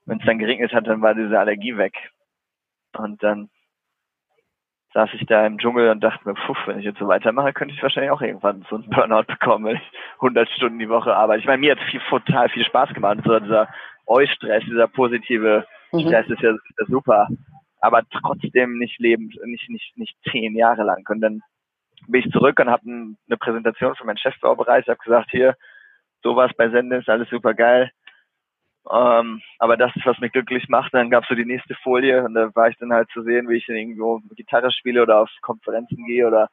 [0.05, 1.93] wenn es dann geregnet hat, dann war diese Allergie weg.
[2.97, 3.49] Und dann
[4.93, 7.73] saß ich da im Dschungel und dachte mir, puff, wenn ich jetzt so weitermache, könnte
[7.73, 11.39] ich wahrscheinlich auch irgendwann so einen Burnout bekommen, wenn ich 100 Stunden die Woche arbeite.
[11.39, 13.19] Ich meine, mir hat es viel, total viel Spaß gemacht.
[13.23, 13.69] So dieser
[14.05, 16.01] Eustress, dieser positive mhm.
[16.01, 17.27] Stress ist ja, ist ja super.
[17.79, 21.05] Aber trotzdem nicht leben, nicht, nicht, nicht zehn Jahre lang.
[21.09, 21.41] Und dann
[22.07, 24.89] bin ich zurück und habe eine Präsentation für meinen Chef vorbereitet.
[24.89, 25.55] habe gesagt, hier,
[26.23, 27.91] sowas bei Sende ist alles super geil.
[28.89, 30.93] Ähm, aber das ist, was mich glücklich macht.
[30.93, 33.47] Dann gab es so die nächste Folie und da war ich dann halt zu sehen,
[33.47, 36.49] wie ich dann irgendwo Gitarre spiele oder auf Konferenzen gehe oder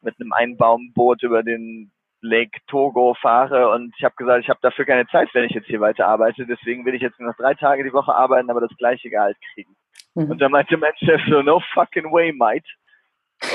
[0.00, 1.92] mit einem Einbaumboot über den
[2.22, 5.66] Lake Togo fahre und ich habe gesagt, ich habe dafür keine Zeit, wenn ich jetzt
[5.66, 6.46] hier weiter arbeite.
[6.46, 9.36] Deswegen will ich jetzt nur noch drei Tage die Woche arbeiten, aber das gleiche Gehalt
[9.52, 9.76] kriegen.
[10.14, 10.30] Mhm.
[10.30, 12.64] Und da meinte mein Chef so, no fucking way, mate.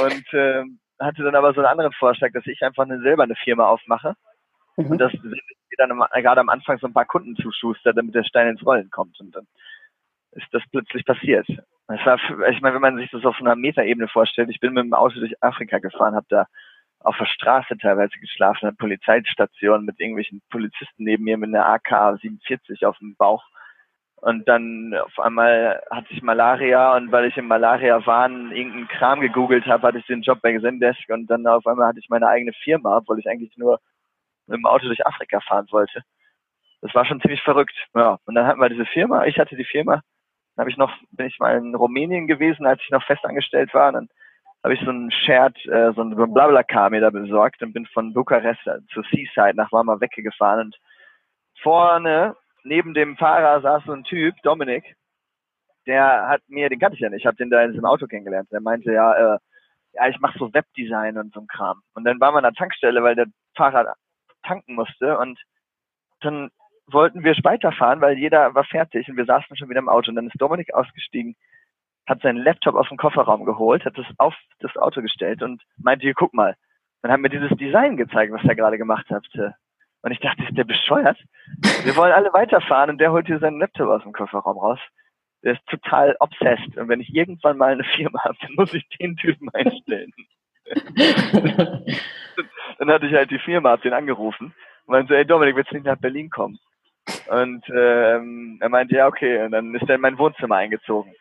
[0.03, 3.35] Und ähm, hatte dann aber so einen anderen Vorschlag, dass ich einfach eine, selber eine
[3.35, 4.15] Firma aufmache
[4.77, 4.91] mhm.
[4.91, 5.11] und das
[5.81, 9.19] dann gerade am Anfang so ein paar Kunden zuschuster, damit der Stein ins Rollen kommt.
[9.19, 9.47] Und dann
[10.31, 11.47] ist das plötzlich passiert.
[11.87, 12.17] Es war,
[12.49, 15.19] ich meine, wenn man sich das auf einer Metaebene vorstellt, ich bin mit dem Auto
[15.19, 16.45] durch Afrika gefahren, habe da
[16.99, 22.85] auf der Straße teilweise geschlafen, eine Polizeistation mit irgendwelchen Polizisten neben mir mit einer AK-47
[22.85, 23.43] auf dem Bauch.
[24.21, 29.65] Und dann auf einmal hatte ich Malaria und weil ich im Malaria-Wahn irgendeinen Kram gegoogelt
[29.65, 32.53] habe, hatte ich den Job bei Zendesk und dann auf einmal hatte ich meine eigene
[32.63, 33.79] Firma, obwohl ich eigentlich nur
[34.45, 36.03] mit dem Auto durch Afrika fahren wollte.
[36.81, 37.75] Das war schon ziemlich verrückt.
[37.95, 38.19] Ja.
[38.25, 40.01] Und dann hatten wir diese Firma, ich hatte die Firma,
[40.55, 43.91] dann habe ich noch, bin ich mal in Rumänien gewesen, als ich noch festangestellt war.
[43.91, 44.07] Dann
[44.63, 48.13] habe ich so ein Shared, äh, so ein Blablacar mir da besorgt und bin von
[48.13, 48.61] Bukarest
[48.93, 50.75] zur Seaside nach Warmer Wecke gefahren und
[51.63, 54.95] vorne neben dem Fahrer saß so ein Typ, Dominik,
[55.87, 58.07] der hat mir, den kannte ich ja nicht, ich habe den da in diesem Auto
[58.07, 58.51] kennengelernt.
[58.51, 59.39] Der meinte ja, äh,
[59.93, 61.81] ja, ich mache so Webdesign und so ein Kram.
[61.93, 63.95] Und dann waren wir an der Tankstelle, weil der Fahrer
[64.43, 65.39] tanken musste und
[66.21, 66.49] dann
[66.87, 70.09] wollten wir weiterfahren, weil jeder war fertig und wir saßen schon wieder im Auto.
[70.09, 71.35] Und dann ist Dominik ausgestiegen,
[72.07, 76.03] hat seinen Laptop aus dem Kofferraum geholt, hat das auf das Auto gestellt und meinte,
[76.03, 76.55] hier, guck mal.
[77.01, 79.25] Dann haben mir dieses Design gezeigt, was er gerade gemacht hat.
[80.03, 81.17] Und ich dachte, ist der bescheuert?
[81.83, 84.79] Wir wollen alle weiterfahren und der holt hier seinen Laptop aus dem Kofferraum raus.
[85.43, 86.77] Der ist total obsessed.
[86.77, 90.11] Und wenn ich irgendwann mal eine Firma habe, dann muss ich den Typen einstellen.
[92.77, 94.53] dann hatte ich halt die Firma, hab den angerufen
[94.85, 96.59] und meinte so, ey Dominik, willst du nicht nach Berlin kommen?
[97.27, 99.43] Und ähm, er meinte, ja, okay.
[99.43, 101.13] Und dann ist er in mein Wohnzimmer eingezogen.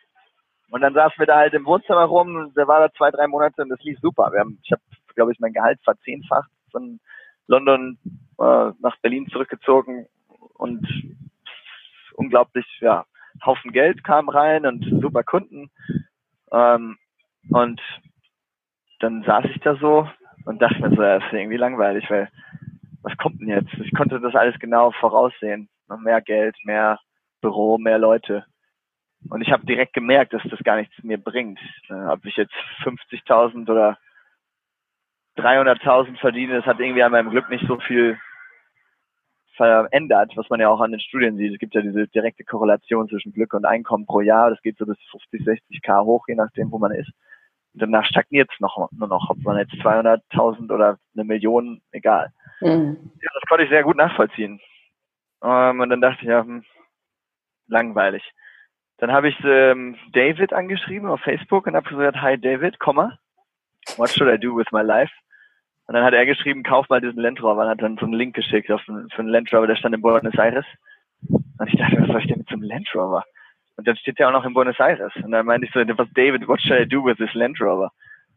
[0.71, 3.27] Und dann saßen wir da halt im Wohnzimmer rum und der war da zwei, drei
[3.27, 4.31] Monate und das lief super.
[4.33, 4.83] Wir haben, ich habe,
[5.17, 7.01] glaube ich, mein Gehalt verzehnfacht von
[7.49, 7.99] London
[8.41, 10.07] äh, nach Berlin zurückgezogen
[10.55, 10.87] und
[12.15, 13.05] unglaublich, ja,
[13.45, 15.71] Haufen Geld kam rein und super Kunden.
[16.53, 16.99] Ähm,
[17.51, 17.81] und
[19.01, 20.09] dann saß ich da so
[20.45, 22.29] und dachte mir so, ja, das ist irgendwie langweilig, weil
[23.03, 23.73] was kommt denn jetzt?
[23.83, 25.69] Ich konnte das alles genau voraussehen.
[26.01, 26.99] Mehr Geld, mehr
[27.41, 28.45] Büro, mehr Leute.
[29.29, 31.59] Und ich habe direkt gemerkt, dass das gar nichts mir bringt.
[31.89, 33.99] Äh, ob ich jetzt 50.000 oder
[35.37, 38.19] 300.000 verdiene, das hat irgendwie an meinem Glück nicht so viel
[39.57, 41.53] verändert, was man ja auch an den Studien sieht.
[41.53, 44.51] Es gibt ja diese direkte Korrelation zwischen Glück und Einkommen pro Jahr.
[44.51, 47.11] Das geht so bis 50, 60 K hoch, je nachdem, wo man ist.
[47.73, 52.33] Und danach stagniert es noch, nur noch, ob man jetzt 200.000 oder eine Million, egal.
[52.61, 53.13] Mhm.
[53.21, 54.61] Ja, das konnte ich sehr gut nachvollziehen.
[55.43, 56.65] Ähm, und dann dachte ich, ja, hm,
[57.69, 58.23] langweilig.
[58.99, 63.19] Dann habe ich ähm, David angeschrieben auf Facebook und habe gesagt, hi David, Komma,
[63.97, 65.13] what should I do with my life?
[65.91, 68.15] Und dann hat er geschrieben, kauf mal diesen Land Rover und hat dann so einen
[68.15, 70.65] Link geschickt auf, für einen Land Rover, der stand in Buenos Aires.
[71.29, 73.25] Und ich dachte, was soll ich denn mit so einem Land Rover?
[73.77, 75.13] Und dann steht der auch noch in Buenos Aires.
[75.17, 77.91] Und dann meinte ich so, was David, what should I do with this Land Rover?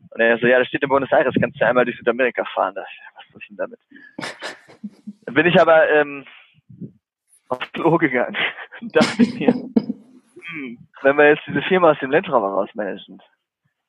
[0.10, 2.74] Und er so, ja, das steht in Buenos Aires, kannst du einmal durch Südamerika fahren.
[2.74, 3.80] Da was soll ich denn damit?
[5.28, 6.26] Dann bin ich aber ähm,
[7.50, 8.36] aufs Klo gegangen
[8.82, 13.22] und dachte mir, hm, wenn wir jetzt diese Firma aus dem Land Rover rausmanagen,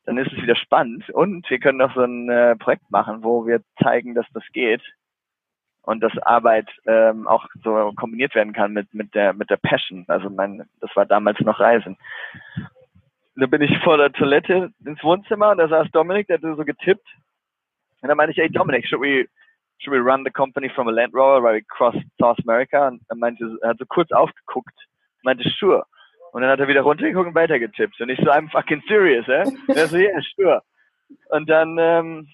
[0.04, 1.08] dann ist es wieder spannend.
[1.10, 4.82] Und wir können noch so ein äh, Projekt machen, wo wir zeigen, dass das geht
[5.82, 10.04] und dass Arbeit ähm, auch so kombiniert werden kann mit mit der mit der Passion.
[10.08, 11.96] Also mein, das war damals noch Reisen.
[13.36, 16.64] Da bin ich vor der Toilette ins Wohnzimmer und da saß Dominik, der hat so
[16.64, 17.06] getippt.
[18.00, 19.26] Und dann meinte ich, hey Dominik, should we
[19.78, 22.88] should we run the company from a Land Rover while we cross South America?
[22.88, 24.74] Und er meinte, er hat so kurz aufgeguckt,
[25.22, 25.84] meinte, sure.
[26.34, 28.00] Und dann hat er wieder runtergeguckt und weitergetippt.
[28.00, 29.44] Und ich so, I'm fucking serious, eh?
[29.68, 30.62] Und er so, yeah, sure.
[31.28, 32.28] Und dann, ähm,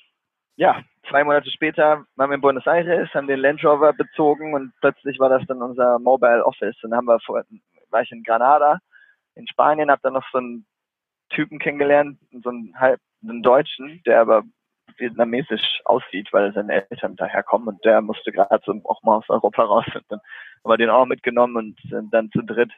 [0.57, 4.73] ja, zwei Monate später waren wir in Buenos Aires, haben den Land Rover bezogen und
[4.81, 6.83] plötzlich war das dann unser Mobile Office.
[6.83, 7.45] Und dann haben wir vor,
[7.91, 8.79] war ich in Granada,
[9.35, 10.65] in Spanien, habe dann noch so einen
[11.29, 14.45] Typen kennengelernt, so einen halb, einen Deutschen, der aber
[14.97, 19.63] vietnamesisch aussieht, weil seine Eltern daherkommen und der musste gerade so auch mal aus Europa
[19.63, 19.85] raus.
[19.95, 20.21] Und dann
[20.65, 22.73] haben wir den auch mitgenommen und sind dann zu dritt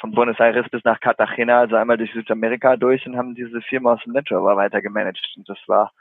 [0.00, 3.92] von Buenos Aires bis nach Cartagena, also einmal durch Südamerika durch und haben diese Firma
[3.92, 5.20] aus dem Rover weiter gemanagt.
[5.36, 5.92] Und das war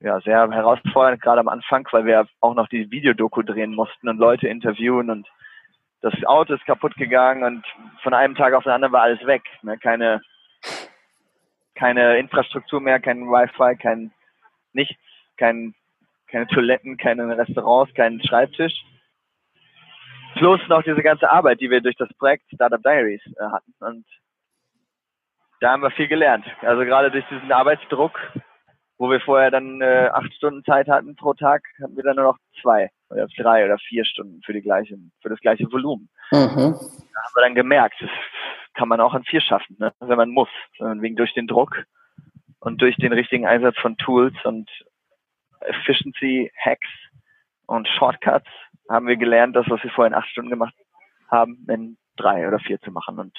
[0.00, 4.18] ja sehr herausfordernd, gerade am Anfang, weil wir auch noch die Videodoku drehen mussten und
[4.18, 5.26] Leute interviewen und
[6.02, 7.64] das Auto ist kaputt gegangen und
[8.02, 9.42] von einem Tag auf den anderen war alles weg.
[9.62, 9.78] Ne?
[9.78, 10.20] Keine,
[11.76, 14.10] keine Infrastruktur mehr, kein Wi-Fi, kein
[14.72, 14.96] nichts,
[15.36, 15.74] kein,
[16.26, 18.74] keine Toiletten, keine Restaurants, kein Schreibtisch.
[20.36, 23.74] Plus noch diese ganze Arbeit, die wir durch das Projekt Startup Diaries äh, hatten.
[23.80, 24.06] Und
[25.60, 26.44] da haben wir viel gelernt.
[26.62, 28.18] Also gerade durch diesen Arbeitsdruck,
[28.98, 32.24] wo wir vorher dann äh, acht Stunden Zeit hatten pro Tag, hatten wir dann nur
[32.24, 36.08] noch zwei oder drei oder vier Stunden für die gleiche, für das gleiche Volumen.
[36.30, 36.74] Mhm.
[36.74, 38.10] Da haben wir dann gemerkt, das
[38.74, 39.92] kann man auch an vier schaffen, ne?
[40.00, 40.48] wenn man muss.
[40.78, 41.84] Wegen durch den Druck
[42.60, 44.68] und durch den richtigen Einsatz von Tools und
[45.60, 46.88] Efficiency Hacks
[47.66, 48.48] und Shortcuts
[48.88, 50.74] haben wir gelernt, das, was wir vorher in acht Stunden gemacht
[51.28, 53.18] haben, in drei oder vier zu machen.
[53.18, 53.32] Und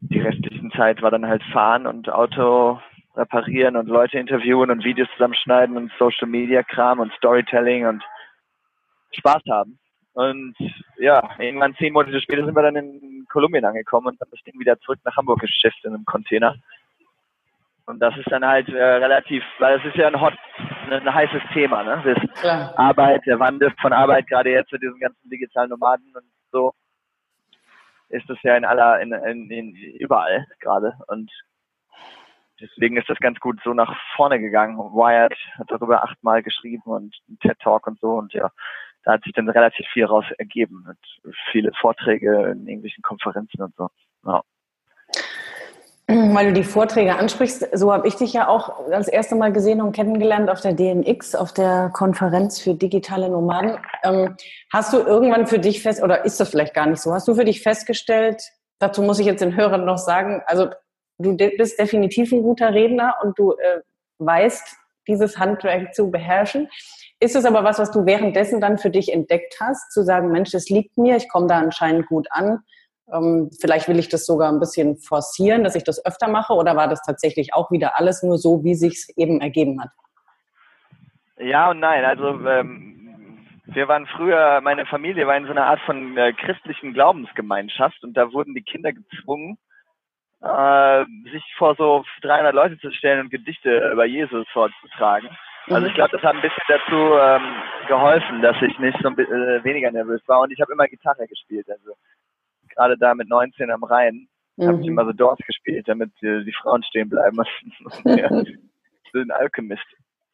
[0.00, 2.80] die restlichen Zeit war dann halt fahren und Auto
[3.16, 8.04] reparieren und Leute interviewen und Videos zusammenschneiden und Social Media Kram und Storytelling und
[9.12, 9.78] Spaß haben.
[10.12, 10.54] Und
[10.98, 14.58] ja, irgendwann zehn Monate später sind wir dann in Kolumbien angekommen und haben das Ding
[14.58, 16.56] wieder zurück nach Hamburg geschifft in einem Container.
[17.86, 20.34] Und das ist dann halt äh, relativ, weil es ist ja ein hot,
[20.90, 22.02] ein heißes Thema, ne?
[22.04, 22.74] Das ja.
[22.76, 26.72] Arbeit, der Wandel von Arbeit, gerade jetzt mit diesen ganzen digitalen Nomaden und so,
[28.08, 30.94] ist das ja in aller, in, in, in überall gerade.
[31.06, 31.30] Und
[32.60, 34.78] deswegen ist das ganz gut so nach vorne gegangen.
[34.78, 38.50] Wired hat darüber achtmal geschrieben und TED Talk und so und ja,
[39.04, 43.74] da hat sich dann relativ viel raus ergeben und viele Vorträge in irgendwelchen Konferenzen und
[43.76, 43.88] so.
[44.24, 44.42] Ja.
[46.08, 49.80] Weil du die Vorträge ansprichst, so habe ich dich ja auch das erste Mal gesehen
[49.80, 53.78] und kennengelernt auf der DNX, auf der Konferenz für digitale Nomaden.
[54.04, 54.36] Ähm,
[54.72, 57.34] hast du irgendwann für dich fest, oder ist das vielleicht gar nicht so, hast du
[57.34, 58.40] für dich festgestellt,
[58.78, 60.68] dazu muss ich jetzt den Hörern noch sagen, also
[61.18, 63.80] du bist definitiv ein guter Redner und du äh,
[64.18, 64.76] weißt,
[65.08, 66.68] dieses Handwerk zu beherrschen.
[67.18, 70.52] Ist es aber was, was du währenddessen dann für dich entdeckt hast, zu sagen, Mensch,
[70.52, 72.60] das liegt mir, ich komme da anscheinend gut an
[73.60, 76.88] vielleicht will ich das sogar ein bisschen forcieren, dass ich das öfter mache oder war
[76.88, 79.90] das tatsächlich auch wieder alles nur so, wie sich es eben ergeben hat?
[81.38, 82.04] Ja und nein.
[82.04, 82.96] Also ähm,
[83.66, 88.14] wir waren früher, meine Familie war in so einer Art von äh, christlichen Glaubensgemeinschaft und
[88.16, 89.58] da wurden die Kinder gezwungen,
[90.42, 95.28] äh, sich vor so 300 Leute zu stellen und Gedichte über Jesus vorzutragen.
[95.68, 95.86] Also mhm.
[95.86, 97.54] ich glaube, das hat ein bisschen dazu ähm,
[97.88, 100.86] geholfen, dass ich nicht so ein bisschen, äh, weniger nervös war und ich habe immer
[100.86, 101.68] Gitarre gespielt.
[101.68, 101.94] Also
[102.76, 104.66] gerade da mit 19 am Rhein, mhm.
[104.66, 108.28] habe ich immer so Doors gespielt, damit die, die Frauen stehen bleiben und ja,
[109.14, 109.86] den Alchemist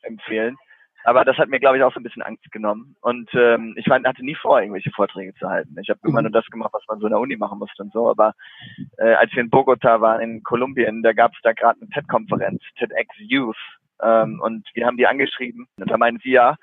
[0.02, 0.57] empfehlen.
[1.05, 2.94] Aber das hat mir, glaube ich, auch so ein bisschen Angst genommen.
[3.00, 5.76] Und ähm, ich war, hatte nie vor, irgendwelche Vorträge zu halten.
[5.81, 6.26] Ich habe immer mhm.
[6.26, 8.09] nur das gemacht, was man so in der Uni machen musste und so.
[8.09, 8.35] Aber
[8.98, 12.62] äh, als wir in Bogota waren, in Kolumbien, da gab es da gerade eine TED-Konferenz,
[12.78, 13.57] TEDx Youth.
[14.00, 15.66] Ähm, und wir haben die angeschrieben.
[15.76, 16.57] Und da meinen sie ja,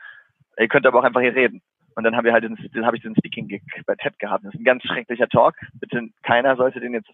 [0.57, 1.61] ihr könnt aber auch einfach hier reden.
[1.99, 4.45] Und dann haben wir halt den, den habe ich den Speaking Gig bei TED gehabt.
[4.45, 5.55] Das ist ein ganz schrecklicher Talk.
[5.81, 7.09] Bitte keiner sollte den jetzt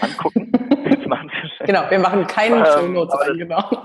[0.00, 0.50] angucken.
[0.90, 3.60] jetzt machen genau, wir machen keinen ähm, Show Notes rein, genau.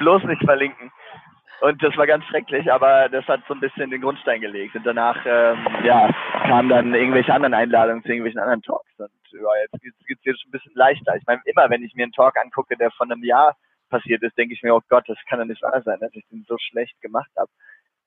[0.00, 0.90] bloß nicht verlinken.
[1.60, 4.74] Und das war ganz schrecklich, aber das hat so ein bisschen den Grundstein gelegt.
[4.74, 8.98] Und danach, ähm, ja, kamen dann irgendwelche anderen Einladungen zu irgendwelchen anderen Talks.
[8.98, 11.14] Und ja, jetzt geht es jetzt ein bisschen leichter.
[11.14, 13.54] Ich meine, immer wenn ich mir einen Talk angucke, der von einem Jahr
[13.90, 16.26] passiert ist, denke ich mir, oh Gott, das kann ja nicht wahr sein, dass ich
[16.30, 17.48] den so schlecht gemacht habe.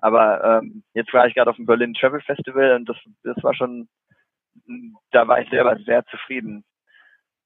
[0.02, 3.54] Aber ähm, jetzt war ich gerade auf dem Berlin Travel Festival und das, das war
[3.54, 3.88] schon,
[5.12, 6.64] da war ich selber sehr zufrieden.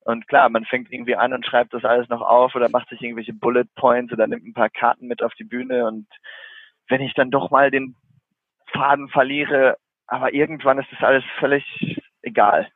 [0.05, 3.01] Und klar, man fängt irgendwie an und schreibt das alles noch auf oder macht sich
[3.01, 6.07] irgendwelche Bullet Points oder nimmt ein paar Karten mit auf die Bühne und
[6.87, 7.95] wenn ich dann doch mal den
[8.71, 11.65] Faden verliere, aber irgendwann ist das alles völlig
[12.21, 12.67] egal.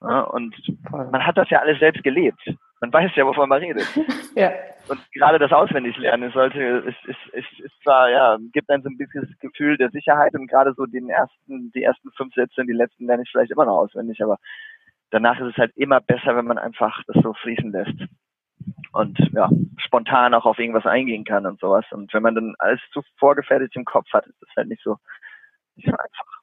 [0.00, 0.54] Ja, und
[0.90, 2.42] man hat das ja alles selbst gelebt.
[2.84, 3.86] Man weiß ja, wovon man redet.
[4.34, 4.52] ja.
[4.88, 8.98] Und gerade das Auswendiglernen sollte, ist, ist, ist, ist zwar, ja, gibt einem so ein
[8.98, 12.66] bisschen das Gefühl der Sicherheit und gerade so den ersten, die ersten fünf Sätze und
[12.66, 14.36] die letzten lerne ich vielleicht immer noch auswendig, aber
[15.10, 18.04] danach ist es halt immer besser, wenn man einfach das so fließen lässt
[18.92, 21.86] und ja, spontan auch auf irgendwas eingehen kann und sowas.
[21.90, 24.98] Und wenn man dann alles zu vorgefertigt im Kopf hat, ist das halt nicht so,
[25.76, 26.34] nicht so einfach.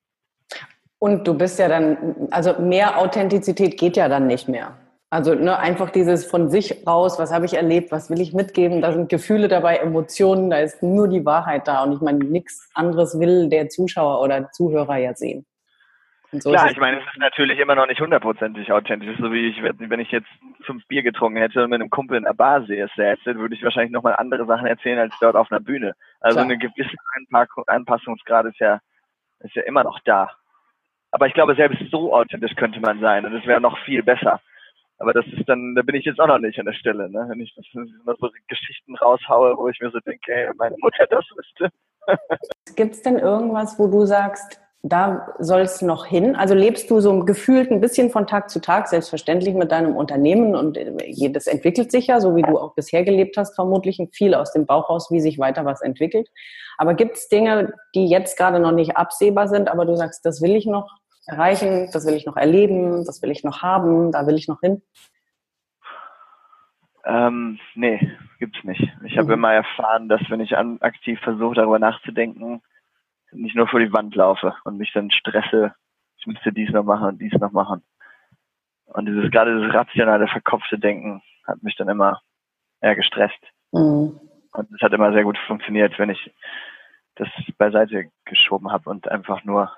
[0.97, 4.77] Und du bist ja dann, also mehr Authentizität geht ja dann nicht mehr.
[5.13, 8.81] Also ne, einfach dieses von sich raus, was habe ich erlebt, was will ich mitgeben,
[8.81, 11.83] da sind Gefühle dabei, Emotionen, da ist nur die Wahrheit da.
[11.83, 15.45] Und ich meine, nichts anderes will der Zuschauer oder Zuhörer ja sehen.
[16.31, 19.61] So Klar, ich meine, es ist natürlich immer noch nicht hundertprozentig authentisch, so wie ich,
[19.61, 20.29] wenn ich jetzt
[20.61, 23.91] fünf Bier getrunken hätte und mit einem Kumpel in der Bar säße, würde ich wahrscheinlich
[23.91, 25.93] nochmal andere Sachen erzählen als dort auf einer Bühne.
[26.21, 26.45] Also Klar.
[26.45, 26.95] eine gewisse
[27.67, 28.79] Anpassungsgrad ist ja,
[29.39, 30.31] ist ja immer noch da.
[31.11, 34.39] Aber ich glaube, selbst so authentisch könnte man sein und es wäre noch viel besser.
[35.01, 37.25] Aber das ist dann, da bin ich jetzt auch noch nicht an der Stelle, ne?
[37.27, 41.25] Wenn ich immer so Geschichten raushaue, wo ich mir so denke, hey, meine Mutter das
[41.35, 41.69] wüsste.
[42.75, 46.35] Gibt es denn irgendwas, wo du sagst, da soll es noch hin?
[46.35, 50.55] Also lebst du so gefühlt ein bisschen von Tag zu Tag, selbstverständlich mit deinem Unternehmen
[50.55, 54.35] und äh, das entwickelt sich ja, so wie du auch bisher gelebt hast, vermutlich viel
[54.35, 56.29] aus dem Bauch raus, wie sich weiter was entwickelt.
[56.77, 60.41] Aber gibt es Dinge, die jetzt gerade noch nicht absehbar sind, aber du sagst, das
[60.43, 61.00] will ich noch
[61.31, 64.59] erreichen, das will ich noch erleben, das will ich noch haben, da will ich noch
[64.59, 64.81] hin?
[67.03, 68.87] Ähm, nee, gibt's nicht.
[69.05, 69.33] Ich habe mhm.
[69.33, 72.61] immer erfahren, dass wenn ich an, aktiv versuche, darüber nachzudenken,
[73.31, 75.73] nicht nur vor die Wand laufe und mich dann stresse,
[76.17, 77.81] ich müsste dies noch machen und dies noch machen.
[78.85, 82.21] Und dieses gerade dieses rationale, verkopfte Denken hat mich dann immer
[82.81, 83.41] eher gestresst.
[83.71, 84.19] Mhm.
[84.51, 86.31] Und es hat immer sehr gut funktioniert, wenn ich
[87.15, 89.71] das beiseite geschoben habe und einfach nur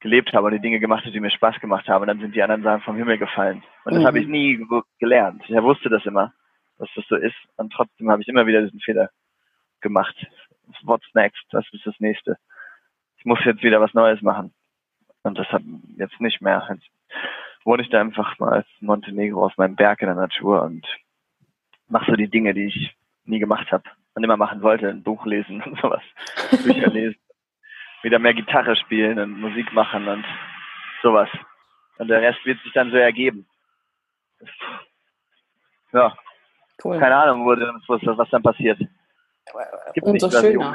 [0.00, 2.02] gelebt habe und die Dinge gemacht habe, die mir Spaß gemacht haben.
[2.02, 3.62] Und dann sind die anderen Sachen vom Himmel gefallen.
[3.84, 4.06] Und das mhm.
[4.06, 4.66] habe ich nie
[4.98, 5.42] gelernt.
[5.46, 6.32] Ich wusste das immer,
[6.78, 7.36] dass das so ist.
[7.56, 9.10] Und trotzdem habe ich immer wieder diesen Fehler
[9.80, 10.14] gemacht.
[10.82, 11.44] What's next?
[11.52, 12.38] Was ist das nächste?
[13.18, 14.52] Ich muss jetzt wieder was Neues machen.
[15.22, 15.62] Und das hat
[15.96, 16.66] jetzt nicht mehr.
[16.70, 16.88] Jetzt
[17.64, 20.86] wohne ich da einfach mal als Montenegro auf meinem Berg in der Natur und
[21.88, 23.84] mache so die Dinge, die ich nie gemacht habe
[24.14, 24.88] und immer machen wollte.
[24.88, 26.02] Ein Buch lesen und sowas.
[26.64, 27.20] Bücher lesen
[28.02, 30.24] wieder mehr Gitarre spielen und Musik machen und
[31.02, 31.28] sowas.
[31.98, 33.46] Und der Rest wird sich dann so ergeben.
[35.92, 36.16] Ja.
[36.82, 36.98] Cool.
[36.98, 38.78] Keine Ahnung, wo, was dann passiert.
[39.94, 40.74] Gibt Umso nicht, schöner.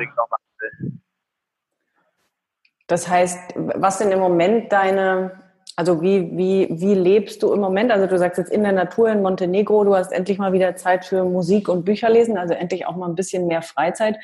[2.88, 5.42] Das heißt, was sind im Moment deine,
[5.76, 7.92] also wie, wie, wie lebst du im Moment?
[7.92, 11.06] Also du sagst jetzt in der Natur in Montenegro, du hast endlich mal wieder Zeit
[11.06, 14.18] für Musik und Bücher lesen, also endlich auch mal ein bisschen mehr Freizeit.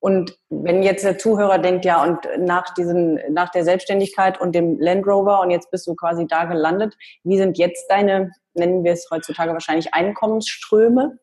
[0.00, 4.78] Und wenn jetzt der Zuhörer denkt, ja, und nach diesen, nach der Selbstständigkeit und dem
[4.78, 8.92] Land Rover und jetzt bist du quasi da gelandet, wie sind jetzt deine, nennen wir
[8.92, 11.18] es heutzutage wahrscheinlich Einkommensströme?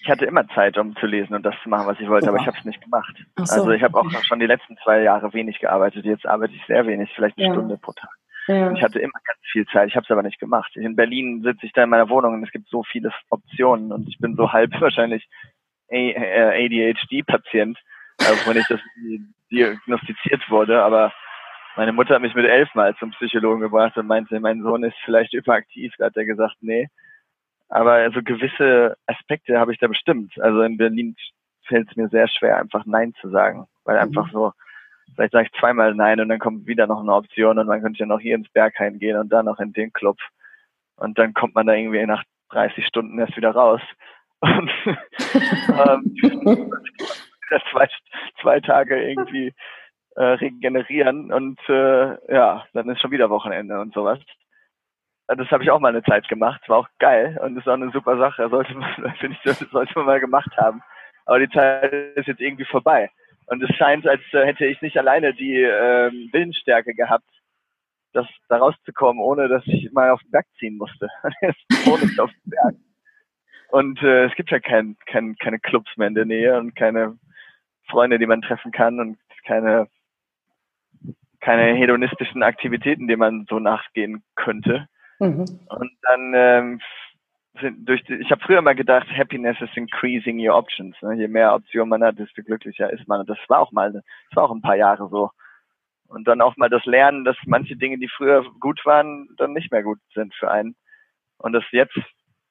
[0.00, 2.36] Ich hatte immer Zeit, um zu lesen und das zu machen, was ich wollte, Super.
[2.36, 3.14] aber ich habe es nicht gemacht.
[3.36, 3.54] So.
[3.54, 6.04] Also ich habe auch schon die letzten zwei Jahre wenig gearbeitet.
[6.04, 7.52] Jetzt arbeite ich sehr wenig, vielleicht eine ja.
[7.52, 8.10] Stunde pro Tag.
[8.46, 8.72] Ja.
[8.72, 10.74] Ich hatte immer ganz viel Zeit, ich habe es aber nicht gemacht.
[10.76, 14.08] In Berlin sitze ich da in meiner Wohnung und es gibt so viele Optionen und
[14.08, 15.28] ich bin so halb wahrscheinlich
[15.90, 17.78] ADHD-Patient
[18.18, 18.80] also wenn ich das
[19.50, 21.12] diagnostiziert wurde, aber
[21.76, 24.96] meine Mutter hat mich mit elf Mal zum Psychologen gebracht und meinte, mein Sohn ist
[25.04, 25.94] vielleicht überaktiv.
[25.96, 26.88] Da hat er gesagt, nee.
[27.68, 30.32] Aber also gewisse Aspekte habe ich da bestimmt.
[30.40, 31.14] Also in Berlin
[31.68, 33.66] fällt es mir sehr schwer, einfach Nein zu sagen.
[33.84, 34.02] Weil mhm.
[34.02, 34.52] einfach so,
[35.14, 38.00] vielleicht sage ich zweimal Nein und dann kommt wieder noch eine Option und man könnte
[38.00, 40.18] ja noch hier ins Bergheim gehen und dann noch in den Club.
[40.96, 43.80] Und dann kommt man da irgendwie nach 30 Stunden erst wieder raus.
[44.40, 44.70] Und,
[45.86, 46.72] ähm,
[47.70, 47.88] zwei,
[48.40, 49.54] zwei Tage irgendwie
[50.16, 54.18] äh, regenerieren und äh, ja, dann ist schon wieder Wochenende und sowas.
[55.28, 57.90] Das habe ich auch mal eine Zeit gemacht, war auch geil und ist auch eine
[57.90, 60.82] super Sache, sollte man, finde ich, sollte man mal gemacht haben.
[61.26, 63.10] Aber die Zeit ist jetzt irgendwie vorbei.
[63.46, 67.28] Und es scheint, als äh, hätte ich nicht alleine die äh, Willensstärke gehabt,
[68.12, 71.08] das da rauszukommen, ohne dass ich mal auf den Berg ziehen musste.
[71.86, 72.74] ohne auf den Berg.
[73.70, 77.18] Und äh, es gibt ja kein, kein, keine Clubs mehr in der Nähe und keine
[77.90, 79.88] Freunde, die man treffen kann und keine,
[81.40, 84.88] keine hedonistischen Aktivitäten, denen man so nachgehen könnte.
[85.18, 85.44] Mhm.
[85.68, 86.80] Und dann ähm,
[87.60, 90.96] sind durch die, ich habe früher mal gedacht, Happiness is increasing your options.
[91.02, 91.14] Ne?
[91.14, 93.20] Je mehr Optionen man hat, desto glücklicher ist man.
[93.20, 95.30] Und das war auch mal, das war auch ein paar Jahre so.
[96.06, 99.70] Und dann auch mal das Lernen, dass manche Dinge, die früher gut waren, dann nicht
[99.70, 100.74] mehr gut sind für einen.
[101.36, 101.98] Und das jetzt,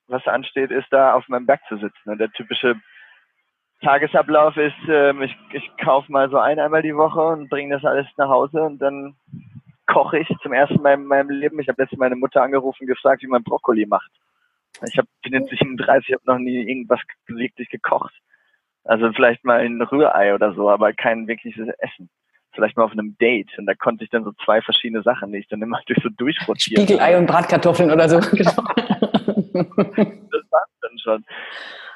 [0.08, 2.10] was ansteht, ist da auf meinem Berg zu sitzen.
[2.10, 2.76] Und der typische
[3.82, 7.86] Tagesablauf ist, ähm, ich, ich kaufe mal so ein einmal die Woche und bringe das
[7.86, 9.16] alles nach Hause und dann
[9.86, 11.60] koche ich zum ersten Mal in meinem Leben.
[11.60, 14.12] Ich habe letztens meine Mutter angerufen und gefragt, wie man Brokkoli macht.
[14.88, 18.14] Ich habe bin jetzt 37, habe noch nie irgendwas wirklich gekocht.
[18.84, 22.10] Also vielleicht mal ein Rührei oder so, aber kein wirkliches Essen.
[22.54, 25.40] Vielleicht mal auf einem Date und da konnte ich dann so zwei verschiedene Sachen, die
[25.40, 26.82] ich dann immer durch so durchrotiere.
[26.82, 28.20] Spiegelei und Bratkartoffeln oder so.
[28.32, 28.64] Genau.
[31.06, 31.26] dann schon.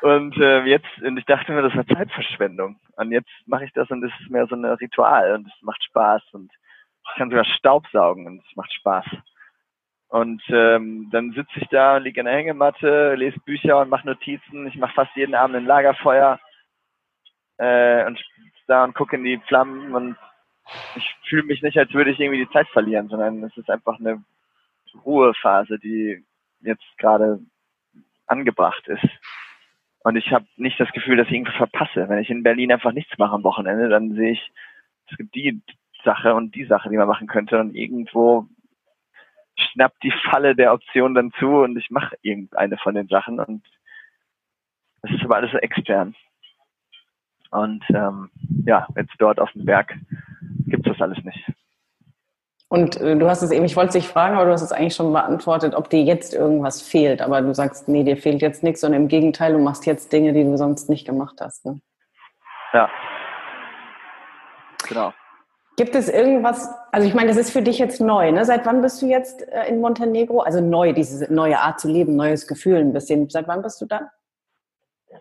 [0.02, 2.80] Und äh, jetzt, und ich dachte mir, das war Zeitverschwendung.
[2.95, 5.84] Und jetzt mache ich das und es ist mehr so ein Ritual und es macht
[5.84, 6.52] Spaß und
[7.04, 9.06] ich kann sogar Staubsaugen und es macht Spaß.
[10.10, 14.68] Und ähm, dann sitze ich da, liege in der Hängematte, lese Bücher und mache Notizen.
[14.68, 16.39] Ich mache fast jeden Abend ein Lagerfeuer
[17.58, 18.20] äh, und
[18.68, 20.18] da und gucke in die Flammen und
[20.95, 23.99] ich fühle mich nicht, als würde ich irgendwie die Zeit verlieren, sondern es ist einfach
[23.99, 24.24] eine
[25.06, 26.24] Ruhephase, die
[26.62, 27.39] jetzt gerade
[28.32, 29.07] angebracht ist.
[30.03, 32.09] Und ich habe nicht das Gefühl, dass ich irgendwas verpasse.
[32.09, 34.51] Wenn ich in Berlin einfach nichts mache am Wochenende, dann sehe ich,
[35.09, 35.61] es gibt die
[36.03, 37.59] Sache und die Sache, die man machen könnte.
[37.59, 38.47] Und irgendwo
[39.55, 43.39] schnappt die Falle der Option dann zu und ich mache irgendeine von den Sachen.
[43.39, 43.63] Und
[45.03, 46.15] das ist aber alles extern.
[47.51, 48.32] Und ähm,
[48.65, 49.93] ja, jetzt dort auf dem Berg
[50.67, 51.45] gibt es das alles nicht.
[52.72, 54.95] Und äh, du hast es eben, ich wollte dich fragen, aber du hast es eigentlich
[54.95, 57.22] schon beantwortet, ob dir jetzt irgendwas fehlt.
[57.22, 60.32] Aber du sagst, nee, dir fehlt jetzt nichts, sondern im Gegenteil, du machst jetzt Dinge,
[60.32, 61.65] die du sonst nicht gemacht hast.
[61.65, 61.82] Ne?
[62.72, 62.89] Ja.
[64.88, 65.11] Genau.
[65.76, 68.45] Gibt es irgendwas, also ich meine, das ist für dich jetzt neu, ne?
[68.45, 70.39] Seit wann bist du jetzt äh, in Montenegro?
[70.39, 73.30] Also neu, diese neue Art zu leben, neues Gefühl ein bisschen.
[73.30, 74.11] Seit wann bist du da?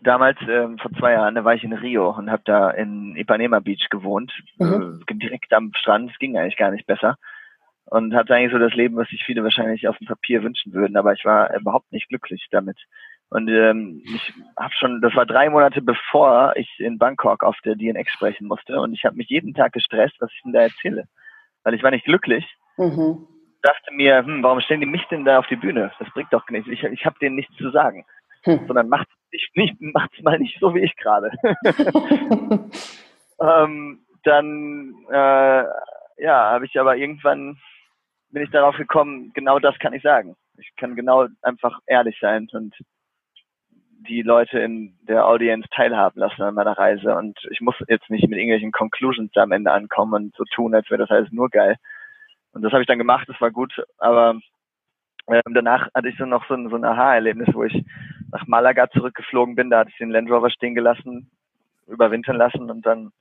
[0.03, 3.59] Damals, ähm, vor zwei Jahren, da war ich in Rio und habe da in Ipanema
[3.59, 5.03] Beach gewohnt, mhm.
[5.05, 6.13] äh, direkt am Strand.
[6.13, 7.17] Es ging eigentlich gar nicht besser
[7.91, 10.97] und hatte eigentlich so das Leben, was sich viele wahrscheinlich auf dem Papier wünschen würden,
[10.97, 12.79] aber ich war überhaupt nicht glücklich damit.
[13.29, 17.77] Und ähm, ich habe schon, das war drei Monate bevor ich in Bangkok auf der
[17.77, 21.05] DNX sprechen musste und ich habe mich jeden Tag gestresst, was ich denn da erzähle.
[21.63, 22.45] Weil ich war nicht glücklich
[22.81, 23.27] Mhm.
[23.63, 25.93] Dachte mir, hm, warum stellen die mich denn da auf die Bühne?
[25.99, 26.69] Das bringt doch nichts.
[26.71, 28.07] Ich, ich habe denen nichts zu sagen.
[28.45, 28.67] Hm.
[28.67, 31.31] Sondern macht nicht, nicht, macht's mal nicht so wie ich gerade.
[33.41, 35.65] ähm, dann äh,
[36.23, 37.59] ja, habe ich aber irgendwann
[38.31, 40.37] bin ich darauf gekommen, genau das kann ich sagen.
[40.59, 42.75] Ich kann genau einfach ehrlich sein und
[44.09, 47.15] die Leute in der Audience teilhaben lassen an meiner Reise.
[47.17, 50.89] Und ich muss jetzt nicht mit irgendwelchen Conclusions am Ende ankommen und so tun, als
[50.91, 51.77] wäre das alles nur geil.
[52.53, 53.73] Und das habe ich dann gemacht, das war gut.
[53.99, 54.39] Aber
[55.29, 57.85] ähm, danach hatte ich so noch so ein, so ein Aha-Erlebnis, wo ich
[58.33, 59.71] nach Malaga zurückgeflogen bin.
[59.71, 61.31] Da hatte ich den Land Rover stehen gelassen,
[61.87, 63.13] überwintern lassen und dann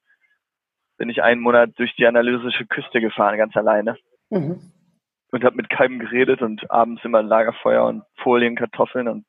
[0.97, 3.97] bin ich einen Monat durch die analysische Küste gefahren, ganz alleine.
[4.30, 4.60] Mhm.
[5.32, 9.25] Und habe mit keinem geredet und abends immer ein Lagerfeuer und Folien, Kartoffeln und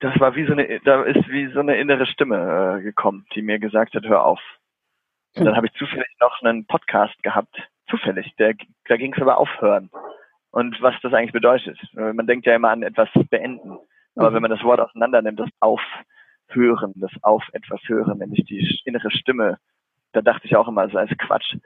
[0.00, 3.42] das war wie so eine, da ist wie so eine innere Stimme äh, gekommen, die
[3.42, 4.40] mir gesagt hat, hör auf.
[5.36, 7.54] Und dann habe ich zufällig noch einen Podcast gehabt,
[7.88, 8.54] zufällig, der,
[8.88, 9.90] da ging es aber aufhören.
[10.50, 11.78] Und was das eigentlich bedeutet.
[11.92, 13.78] Man denkt ja immer an etwas beenden.
[14.16, 14.34] Aber mhm.
[14.34, 19.10] wenn man das Wort auseinander nimmt, das Aufhören, das Auf etwas hören, nämlich die innere
[19.12, 19.58] Stimme,
[20.12, 21.56] da dachte ich auch immer, das ist Quatsch.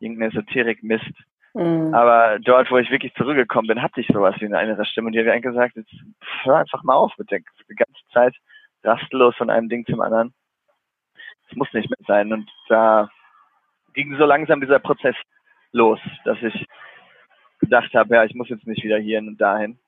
[0.00, 1.12] Irgendeine Esoterik Mist.
[1.54, 1.94] Mhm.
[1.94, 5.12] Aber dort, wo ich wirklich zurückgekommen bin, hatte ich sowas wie eine innere Stimme.
[5.12, 5.94] Die hat mir gesagt, jetzt
[6.42, 8.34] hör einfach mal auf mit der ganzen Zeit
[8.82, 10.34] rastlos von einem Ding zum anderen.
[11.48, 12.32] Es muss nicht mehr sein.
[12.32, 13.08] Und da
[13.94, 15.14] ging so langsam dieser Prozess
[15.72, 16.66] los, dass ich
[17.60, 19.78] gedacht habe, ja, ich muss jetzt nicht wieder hierhin und dahin,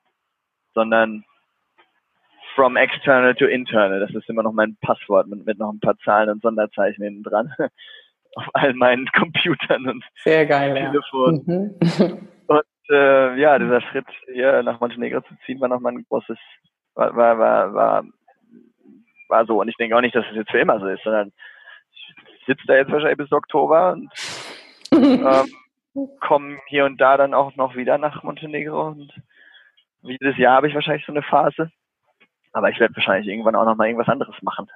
[0.73, 1.25] sondern
[2.55, 3.99] from external to internal.
[3.99, 7.23] Das ist immer noch mein Passwort mit, mit noch ein paar Zahlen und Sonderzeichen hinten
[7.23, 7.53] dran
[8.35, 11.43] auf all meinen Computern und Sehr geil, Telefon.
[11.45, 12.05] Ja.
[12.05, 12.27] Mhm.
[12.47, 16.37] Und äh, ja, dieser Schritt hier nach Montenegro zu ziehen, war nochmal ein großes,
[16.95, 18.03] war, war, war, war,
[19.27, 19.59] war so.
[19.59, 21.33] Und ich denke auch nicht, dass es jetzt für immer so ist, sondern
[21.91, 24.09] ich sitze da jetzt wahrscheinlich bis Oktober und
[24.93, 29.11] ähm, komme hier und da dann auch noch wieder nach Montenegro und
[30.01, 31.69] jedes Jahr habe ich wahrscheinlich so eine Phase.
[32.53, 34.67] Aber ich werde wahrscheinlich irgendwann auch noch mal irgendwas anderes machen.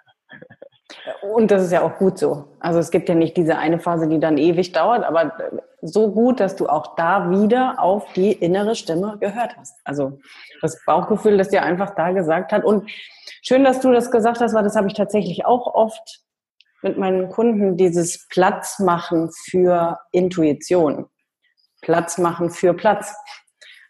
[1.21, 2.45] Und das ist ja auch gut so.
[2.59, 5.33] Also es gibt ja nicht diese eine Phase, die dann ewig dauert, aber
[5.81, 9.79] so gut, dass du auch da wieder auf die innere Stimme gehört hast.
[9.83, 10.19] Also
[10.61, 12.63] das Bauchgefühl, das dir einfach da gesagt hat.
[12.63, 12.89] Und
[13.41, 16.21] schön, dass du das gesagt hast, weil das habe ich tatsächlich auch oft
[16.83, 21.07] mit meinen Kunden, dieses Platz machen für Intuition.
[21.81, 23.13] Platz machen für Platz.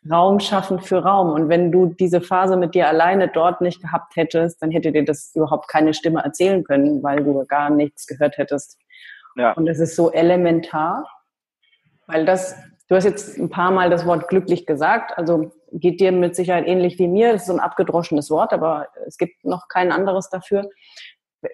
[0.10, 1.32] Raum schaffen für Raum.
[1.32, 5.06] Und wenn du diese Phase mit dir alleine dort nicht gehabt hättest, dann hätte dir
[5.06, 8.80] das überhaupt keine Stimme erzählen können, weil du gar nichts gehört hättest.
[9.36, 9.54] Ja.
[9.54, 11.08] Und das ist so elementar,
[12.08, 12.56] weil das,
[12.88, 16.68] du hast jetzt ein paar Mal das Wort glücklich gesagt, also geht dir mit Sicherheit
[16.68, 17.32] ähnlich wie mir.
[17.32, 20.70] Das ist so ein abgedroschenes Wort, aber es gibt noch kein anderes dafür.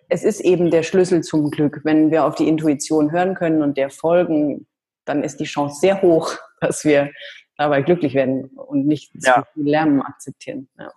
[0.09, 1.81] Es ist eben der Schlüssel zum Glück.
[1.83, 4.67] Wenn wir auf die Intuition hören können und der folgen,
[5.05, 7.11] dann ist die Chance sehr hoch, dass wir
[7.57, 9.35] dabei glücklich werden und nicht ja.
[9.35, 10.69] zu viel Lärm akzeptieren.
[10.77, 10.91] Ja.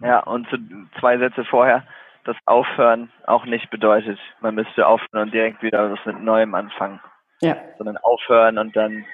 [0.00, 0.56] ja, und zu,
[0.98, 1.84] zwei Sätze vorher,
[2.24, 7.00] das Aufhören auch nicht bedeutet, man müsste aufhören und direkt wieder was mit Neuem anfangen.
[7.40, 7.56] Ja.
[7.78, 9.04] Sondern aufhören und dann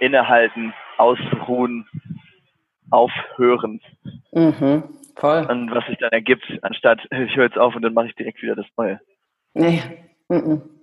[0.00, 1.86] innehalten, ausruhen,
[2.90, 3.80] aufhören.
[4.32, 4.84] Mhm,
[5.16, 5.46] voll.
[5.50, 8.40] Und was sich dann ergibt, anstatt ich höre jetzt auf und dann mache ich direkt
[8.42, 9.00] wieder das Neue.
[9.54, 9.82] Nee.
[10.28, 10.73] Mhm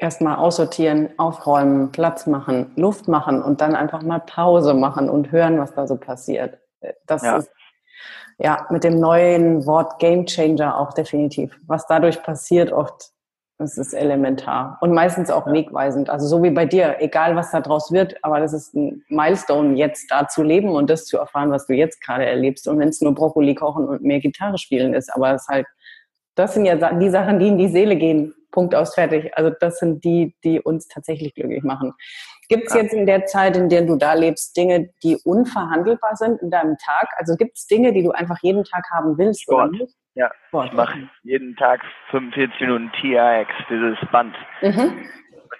[0.00, 5.58] erstmal aussortieren, aufräumen, Platz machen, Luft machen und dann einfach mal Pause machen und hören,
[5.58, 6.58] was da so passiert.
[7.06, 7.36] Das ja.
[7.36, 7.50] ist
[8.38, 11.56] ja mit dem neuen Wort Game Changer auch definitiv.
[11.66, 13.10] Was dadurch passiert oft,
[13.58, 16.08] das ist elementar und meistens auch wegweisend.
[16.08, 19.76] Also so wie bei dir, egal was da draus wird, aber das ist ein Milestone,
[19.76, 22.66] jetzt da zu leben und das zu erfahren, was du jetzt gerade erlebst.
[22.66, 25.66] Und wenn es nur Brokkoli kochen und mehr Gitarre spielen ist, aber es halt,
[26.36, 29.36] das sind ja die Sachen, die in die Seele gehen Punkt aus fertig.
[29.36, 31.92] Also das sind die, die uns tatsächlich glücklich machen.
[32.48, 36.42] Gibt es jetzt in der Zeit, in der du da lebst, Dinge, die unverhandelbar sind
[36.42, 37.08] in deinem Tag?
[37.16, 39.42] Also gibt es Dinge, die du einfach jeden Tag haben willst?
[39.42, 39.74] Sport.
[39.74, 40.66] Oder Ja, Sport.
[40.66, 41.80] ich mache jeden Tag
[42.10, 44.34] 45 Minuten TRX, dieses Band.
[44.62, 45.08] Mhm.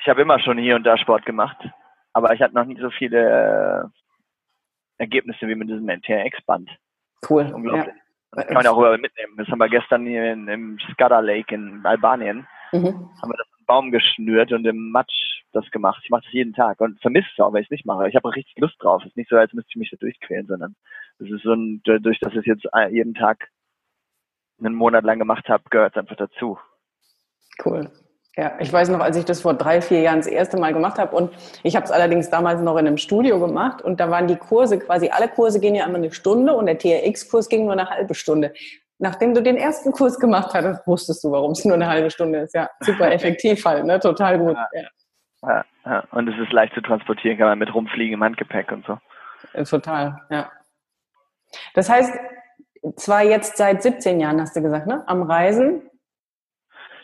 [0.00, 1.58] Ich habe immer schon hier und da Sport gemacht,
[2.12, 3.90] aber ich hatte noch nie so viele
[4.98, 6.70] äh, Ergebnisse wie mit diesem TRX-Band.
[7.28, 7.52] Cool.
[7.54, 7.86] Unglaublich.
[7.86, 7.92] Ja.
[8.32, 9.34] Das kann man ja auch rüber mitnehmen.
[9.36, 13.10] Das haben wir gestern hier in, im Skada Lake in Albanien mhm.
[13.20, 16.00] haben wir das einen Baum geschnürt und im Matsch das gemacht.
[16.04, 18.08] Ich mache das jeden Tag und vermisse es auch, wenn ich es nicht mache.
[18.08, 19.02] Ich habe auch richtig Lust drauf.
[19.02, 20.76] Es ist nicht so, als müsste ich mich da durchquälen, sondern
[21.18, 23.48] es ist so ein, durch dass ich es jetzt jeden Tag
[24.58, 26.58] einen Monat lang gemacht habe, gehört es einfach dazu.
[27.64, 27.90] Cool.
[28.36, 30.98] Ja, ich weiß noch, als ich das vor drei, vier Jahren das erste Mal gemacht
[30.98, 31.30] habe und
[31.64, 34.78] ich habe es allerdings damals noch in einem Studio gemacht und da waren die Kurse
[34.78, 38.14] quasi, alle Kurse gehen ja einmal eine Stunde und der TRX-Kurs ging nur eine halbe
[38.14, 38.54] Stunde
[39.00, 42.40] nachdem du den ersten Kurs gemacht hattest, wusstest du, warum es nur eine halbe Stunde
[42.40, 42.54] ist.
[42.54, 43.98] Ja, super effektiv halt, ne?
[43.98, 44.56] Total gut.
[44.74, 44.88] Ja.
[45.42, 46.04] Ja, ja.
[46.10, 48.98] Und es ist leicht zu transportieren, kann man mit rumfliegen im Handgepäck und so.
[49.64, 50.50] Total, ja.
[51.74, 52.12] Das heißt,
[52.96, 55.02] zwar jetzt seit 17 Jahren, hast du gesagt, ne?
[55.06, 55.88] Am Reisen?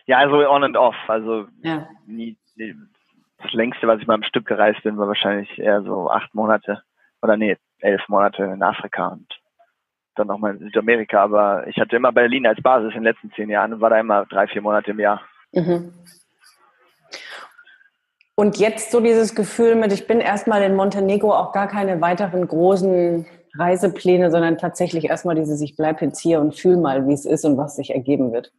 [0.05, 0.95] Ja, also on and off.
[1.09, 1.89] Also ja.
[2.07, 6.35] nie, das längste, was ich mal am Stück gereist bin, war wahrscheinlich eher so acht
[6.35, 6.83] Monate.
[7.23, 9.27] Oder nee, elf Monate in Afrika und
[10.19, 11.23] dann nochmal in Südamerika.
[11.23, 14.01] Aber ich hatte immer Berlin als Basis in den letzten zehn Jahren und war da
[14.01, 15.23] immer drei, vier Monate im Jahr.
[15.53, 15.93] Mhm.
[18.35, 22.47] Und jetzt so dieses Gefühl mit, ich bin erstmal in Montenegro auch gar keine weiteren
[22.47, 23.27] großen
[23.59, 27.47] Reisepläne, sondern tatsächlich erstmal dieses, ich bleibe jetzt hier und fühle mal, wie es ist
[27.47, 28.53] und was sich ergeben wird.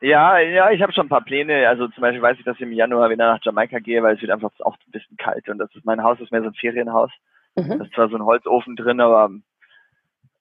[0.00, 1.68] Ja, ja, ich habe schon ein paar Pläne.
[1.68, 4.20] Also zum Beispiel weiß ich, dass ich im Januar wieder nach Jamaika gehe, weil es
[4.20, 6.54] wird einfach auch ein bisschen kalt und das ist mein Haus ist mehr so ein
[6.54, 7.10] Ferienhaus.
[7.56, 7.78] Mhm.
[7.78, 9.30] Das ist zwar so ein Holzofen drin, aber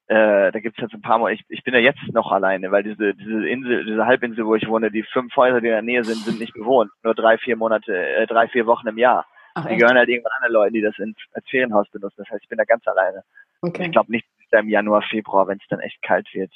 [0.08, 1.34] äh, da gibt es jetzt ein paar Mal.
[1.34, 4.68] Ich, ich bin ja jetzt noch alleine, weil diese diese Insel, diese Halbinsel, wo ich
[4.68, 6.92] wohne, die fünf Häuser, die in der Nähe sind, sind nicht bewohnt.
[7.04, 9.26] Nur drei, vier Monate, äh, drei, vier Wochen im Jahr.
[9.56, 12.18] Ach, die gehören halt irgendwann anderen Leuten, die das in, als Ferienhaus benutzen.
[12.18, 13.24] Das heißt, ich bin da ganz alleine.
[13.62, 13.86] Okay.
[13.86, 16.52] Ich glaube nicht, dass ich da im Januar, Februar, wenn es dann echt kalt wird,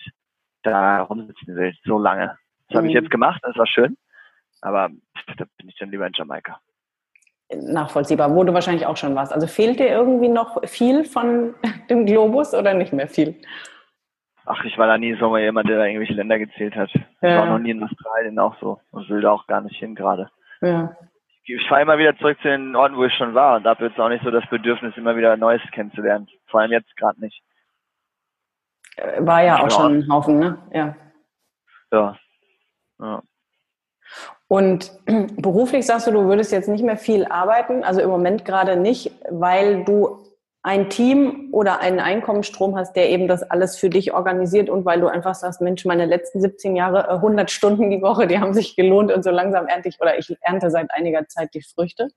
[0.63, 1.73] da rumsitzen will.
[1.85, 2.37] So lange.
[2.67, 3.01] Das habe ich mhm.
[3.01, 3.97] jetzt gemacht, das war schön.
[4.61, 4.89] Aber
[5.37, 6.59] da bin ich dann lieber in Jamaika.
[7.53, 9.33] Nachvollziehbar, wo du wahrscheinlich auch schon warst.
[9.33, 11.55] Also fehlt dir irgendwie noch viel von
[11.89, 13.35] dem Globus oder nicht mehr viel?
[14.45, 16.89] Ach, ich war da nie so mal jemand, der da irgendwelche Länder gezählt hat.
[17.21, 17.29] Ja.
[17.29, 19.95] Ich war noch nie in Australien auch so und will da auch gar nicht hin
[19.95, 20.29] gerade.
[20.61, 20.95] Ja
[21.55, 23.87] ich fahre immer wieder zurück zu den Orten, wo ich schon war und da habe
[23.87, 26.27] jetzt auch nicht so das Bedürfnis, immer wieder Neues kennenzulernen.
[26.47, 27.41] Vor allem jetzt gerade nicht.
[28.97, 30.57] Äh, war ja auch schon ein Haufen, ne?
[30.71, 30.95] Ja.
[31.91, 32.17] Ja.
[32.99, 33.21] ja.
[34.49, 34.91] Und
[35.37, 39.11] beruflich sagst du, du würdest jetzt nicht mehr viel arbeiten, also im Moment gerade nicht,
[39.29, 40.25] weil du
[40.61, 44.99] ein Team oder einen Einkommensstrom hast, der eben das alles für dich organisiert und weil
[44.99, 48.53] du einfach sagst, Mensch, meine letzten 17 Jahre, 100 äh, Stunden die Woche, die haben
[48.53, 52.09] sich gelohnt und so langsam ernte ich oder ich ernte seit einiger Zeit die Früchte.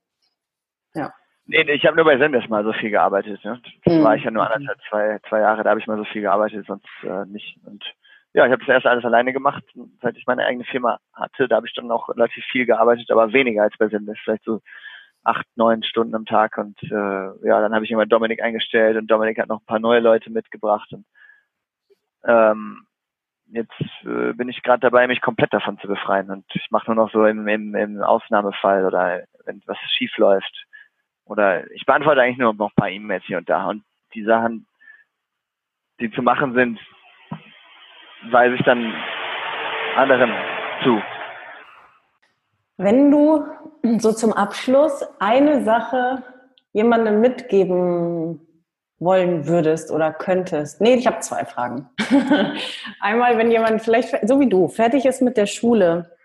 [0.94, 1.12] Ja.
[1.44, 3.44] Nee, ich habe nur bei Sendes mal so viel gearbeitet.
[3.44, 3.60] Ne?
[3.84, 4.02] Das hm.
[4.02, 6.66] war ich ja nur anderthalb, zwei, zwei Jahre, da habe ich mal so viel gearbeitet,
[6.66, 7.58] sonst äh, nicht.
[7.66, 7.84] Und
[8.34, 9.62] ja, ich habe das erst alles alleine gemacht,
[10.00, 11.48] seit ich meine eigene Firma hatte.
[11.48, 14.18] Da habe ich dann auch relativ viel gearbeitet, aber weniger als bei Sendes.
[14.22, 14.60] Vielleicht so
[15.24, 19.06] acht, neun Stunden am Tag und äh, ja, dann habe ich immer Dominik eingestellt und
[19.08, 21.04] Dominik hat noch ein paar neue Leute mitgebracht und
[22.24, 22.86] ähm,
[23.46, 27.04] jetzt äh, bin ich gerade dabei, mich komplett davon zu befreien und ich mache nur
[27.04, 30.66] noch so im, im, im Ausnahmefall oder wenn was schief läuft
[31.24, 34.66] oder ich beantworte eigentlich nur noch ein paar E-Mails hier und da und die Sachen,
[36.00, 36.80] die zu machen sind,
[38.30, 38.92] weise ich dann
[39.96, 40.32] anderen
[40.82, 41.00] zu.
[42.76, 43.44] Wenn du
[43.98, 46.22] so zum Abschluss eine Sache
[46.72, 48.40] jemandem mitgeben
[48.98, 50.80] wollen würdest oder könntest?
[50.80, 51.88] Nee, ich habe zwei Fragen.
[53.00, 56.16] Einmal, wenn jemand vielleicht, so wie du, fertig ist mit der Schule,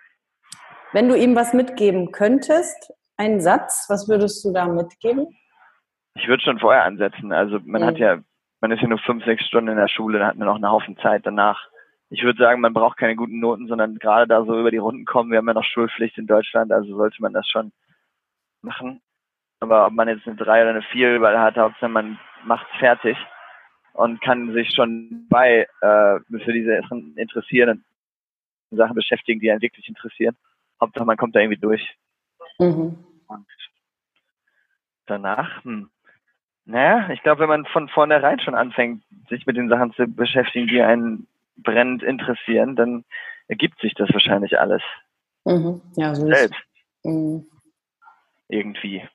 [0.94, 5.28] wenn du ihm was mitgeben könntest, einen Satz, was würdest du da mitgeben?
[6.16, 7.32] Ich würde schon vorher ansetzen.
[7.32, 7.86] Also man mhm.
[7.86, 8.18] hat ja,
[8.62, 10.70] man ist ja nur fünf, sechs Stunden in der Schule, dann hat man noch einen
[10.70, 11.60] Haufen Zeit danach
[12.10, 15.06] ich würde sagen, man braucht keine guten Noten, sondern gerade da so über die Runden
[15.06, 15.32] kommen.
[15.32, 17.72] Wir haben ja noch Schulpflicht in Deutschland, also sollte man das schon
[18.62, 19.02] machen.
[19.60, 23.18] Aber ob man jetzt eine drei oder eine vier überall hat, Hauptsache man macht's fertig
[23.94, 26.80] und kann sich schon bei äh, für diese
[27.16, 27.84] interessierenden
[28.72, 30.38] Sachen beschäftigen, die einen wirklich interessieren.
[30.80, 31.98] Hauptsache man kommt da irgendwie durch.
[32.60, 33.04] Mhm.
[33.28, 33.48] Und
[35.08, 35.90] danach, hm,
[36.66, 40.68] naja, ich glaube, wenn man von vornherein schon anfängt, sich mit den Sachen zu beschäftigen,
[40.68, 41.28] die einen
[41.58, 43.06] brennend interessieren, dann
[43.48, 44.82] ergibt sich das wahrscheinlich alles.
[45.46, 45.82] Mhm.
[45.96, 46.60] Ja, so selbst.
[47.04, 47.46] Mhm.
[48.50, 49.08] Irgendwie.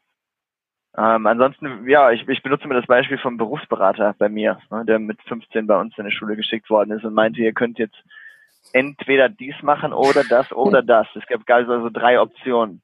[0.96, 4.98] Ähm, ansonsten, ja, ich, ich benutze mir das Beispiel vom Berufsberater bei mir, ne, der
[4.98, 7.96] mit 15 bei uns in die Schule geschickt worden ist und meinte, ihr könnt jetzt
[8.72, 11.06] entweder dies machen oder das oder das.
[11.14, 12.82] Es gab also drei Optionen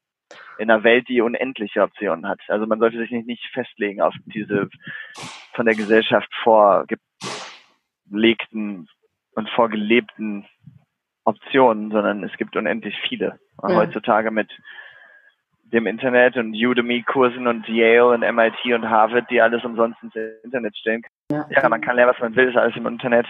[0.58, 2.40] in einer Welt, die unendliche Optionen hat.
[2.48, 4.70] Also man sollte sich nicht, nicht festlegen auf diese
[5.54, 8.88] von der Gesellschaft vorgelegten
[9.38, 10.44] und vorgelebten
[11.24, 13.38] Optionen, sondern es gibt unendlich viele.
[13.62, 13.76] Ja.
[13.76, 14.50] Heutzutage mit
[15.62, 20.76] dem Internet und Udemy-Kursen und Yale und MIT und Harvard, die alles umsonst ins Internet
[20.76, 21.02] stellen.
[21.30, 21.46] Ja.
[21.50, 23.26] ja, man kann lernen, was man will, ist alles im Internet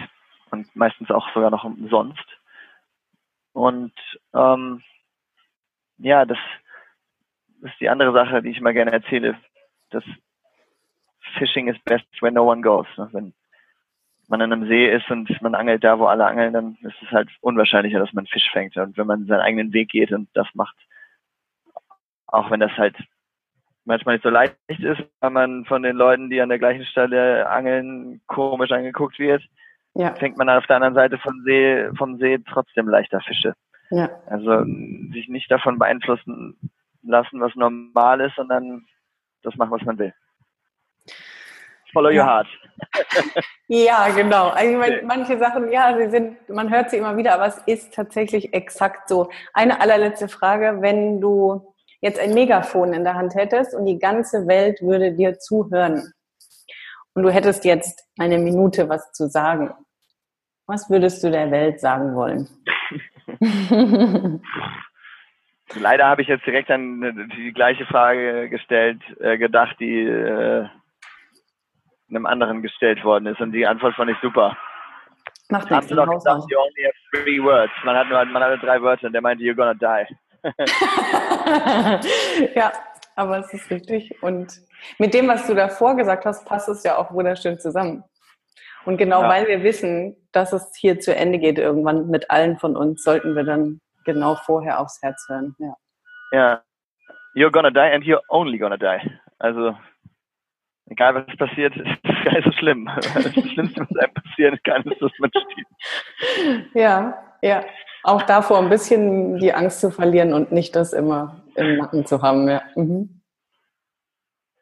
[0.49, 2.25] und meistens auch sogar noch umsonst.
[3.53, 3.93] Und
[4.33, 4.81] ähm,
[5.99, 6.39] ja, das
[7.61, 9.37] ist die andere Sache, die ich immer gerne erzähle.
[9.91, 10.03] Das
[11.37, 12.87] Fishing is best when no one goes.
[12.97, 13.09] Ne?
[13.11, 13.33] Wenn
[14.29, 17.11] man an einem See ist und man angelt da, wo alle angeln, dann ist es
[17.11, 18.77] halt unwahrscheinlicher, dass man Fisch fängt.
[18.77, 20.75] Und wenn man seinen eigenen Weg geht und das macht,
[22.27, 22.95] auch wenn das halt
[23.85, 27.49] manchmal nicht so leicht ist, weil man von den Leuten, die an der gleichen Stelle
[27.49, 29.43] angeln, komisch angeguckt wird,
[29.95, 30.13] ja.
[30.15, 33.53] fängt man auf der anderen Seite vom See, vom See trotzdem leichter Fische.
[33.89, 34.09] Ja.
[34.27, 34.63] Also
[35.11, 36.55] sich nicht davon beeinflussen
[37.01, 38.85] lassen, was normal ist, sondern
[39.41, 40.13] das machen, was man will.
[41.93, 42.47] Follow your heart.
[43.67, 44.49] ja, genau.
[44.49, 47.57] Also ich meine, manche Sachen, ja, sie sind, man hört sie immer wieder, aber es
[47.65, 49.29] ist tatsächlich exakt so.
[49.53, 54.47] Eine allerletzte Frage, wenn du jetzt ein Megafon in der Hand hättest und die ganze
[54.47, 56.13] Welt würde dir zuhören
[57.13, 59.73] und du hättest jetzt eine Minute was zu sagen,
[60.67, 62.47] was würdest du der Welt sagen wollen?
[65.75, 70.67] Leider habe ich jetzt direkt an die gleiche Frage gestellt, äh, gedacht, die äh,
[72.09, 74.57] einem anderen gestellt worden ist und die Antwort fand ich super.
[75.49, 75.89] Macht nichts.
[75.89, 77.71] Haben noch gesagt, you only have three words.
[77.83, 80.05] Man hat nur, man hatte drei Wörter und der meinte, you're gonna die.
[82.55, 82.71] ja,
[83.15, 84.21] aber es ist richtig.
[84.21, 84.61] Und
[84.99, 88.03] mit dem, was du davor gesagt hast, passt es ja auch wunderschön zusammen.
[88.85, 89.29] Und genau ja.
[89.29, 93.35] weil wir wissen, dass es hier zu Ende geht irgendwann mit allen von uns, sollten
[93.35, 95.55] wir dann genau vorher aufs Herz hören.
[95.59, 95.73] Ja.
[96.31, 96.63] Ja.
[97.35, 98.99] You're gonna die and you're only gonna die.
[99.39, 99.75] Also
[100.89, 102.89] egal was passiert, ist gar nicht so schlimm.
[103.13, 106.69] Das Schlimmste, was einem passieren kann, ist, dass man stirbt.
[106.73, 107.63] Ja, ja.
[108.03, 112.21] Auch davor ein bisschen die Angst zu verlieren und nicht das immer im Nacken zu
[112.21, 112.47] haben.
[112.47, 112.61] Ja.
[112.75, 113.21] Mhm.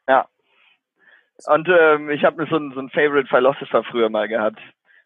[0.07, 0.27] Ja.
[1.45, 4.59] Und ähm, ich habe so einen, so einen Favorite Philosopher früher mal gehabt.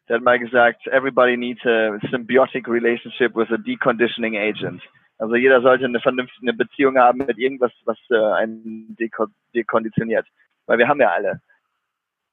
[0.07, 4.81] Der hat mal gesagt, everybody needs a symbiotic relationship with a deconditioning agent.
[5.17, 8.95] Also jeder sollte eine vernünftige Beziehung haben mit irgendwas, was äh, einen
[9.53, 10.25] dekonditioniert.
[10.71, 11.41] Weil wir haben ja alle,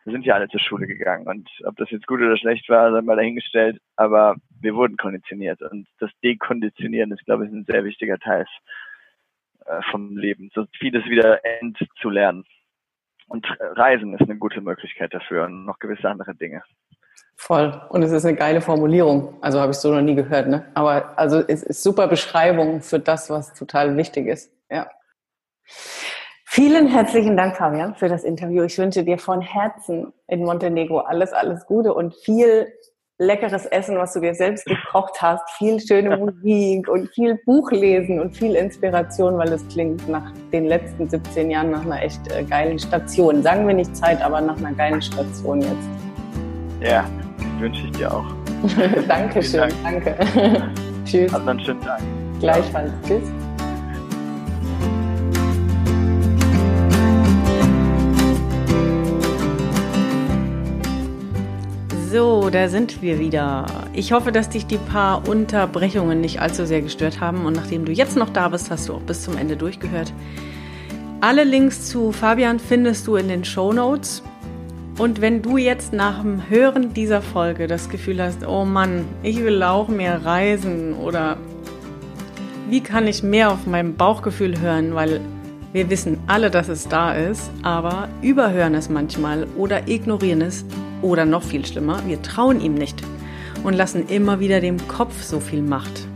[0.05, 2.93] wir sind ja alle zur Schule gegangen und ob das jetzt gut oder schlecht war,
[2.93, 7.82] sei mal dahingestellt, aber wir wurden konditioniert und das Dekonditionieren ist, glaube ich, ein sehr
[7.82, 8.47] wichtiger Teil
[9.66, 12.45] äh, vom Leben, so vieles wieder entzulernen.
[13.26, 16.62] Und Reisen ist eine gute Möglichkeit dafür und noch gewisse andere Dinge.
[17.34, 17.72] Voll.
[17.89, 19.43] Und es ist eine geile Formulierung.
[19.43, 20.70] Also habe ich so noch nie gehört, ne?
[20.74, 24.53] Aber also es ist super Beschreibung für das, was total wichtig ist.
[24.70, 24.89] Ja.
[26.51, 28.62] Vielen herzlichen Dank, Fabian, für das Interview.
[28.62, 32.72] Ich wünsche dir von Herzen in Montenegro alles, alles Gute und viel
[33.18, 38.34] leckeres Essen, was du dir selbst gekocht hast, viel schöne Musik und viel Buchlesen und
[38.34, 42.78] viel Inspiration, weil es klingt nach den letzten 17 Jahren nach einer echt äh, geilen
[42.78, 43.42] Station.
[43.42, 45.88] Sagen wir nicht Zeit, aber nach einer geilen Station jetzt.
[46.80, 47.05] Ja,
[47.59, 48.24] wünsche ich dir auch.
[49.07, 50.03] Dankeschön, Dank.
[50.03, 50.16] danke.
[51.05, 51.30] Tschüss.
[51.30, 52.01] Habt einen schönen Tag.
[52.40, 52.90] Gleichfalls.
[53.07, 53.47] Tschüss.
[62.18, 63.64] So, da sind wir wieder.
[63.92, 67.46] Ich hoffe, dass dich die paar Unterbrechungen nicht allzu sehr gestört haben.
[67.46, 70.12] Und nachdem du jetzt noch da bist, hast du auch bis zum Ende durchgehört.
[71.20, 74.24] Alle Links zu Fabian findest du in den Show Notes.
[74.98, 79.38] Und wenn du jetzt nach dem Hören dieser Folge das Gefühl hast, oh Mann, ich
[79.44, 81.36] will auch mehr reisen oder
[82.68, 85.20] wie kann ich mehr auf mein Bauchgefühl hören, weil
[85.72, 90.64] wir wissen alle, dass es da ist, aber überhören es manchmal oder ignorieren es
[91.03, 93.03] oder noch viel schlimmer, wir trauen ihm nicht
[93.64, 96.07] und lassen immer wieder dem Kopf so viel Macht.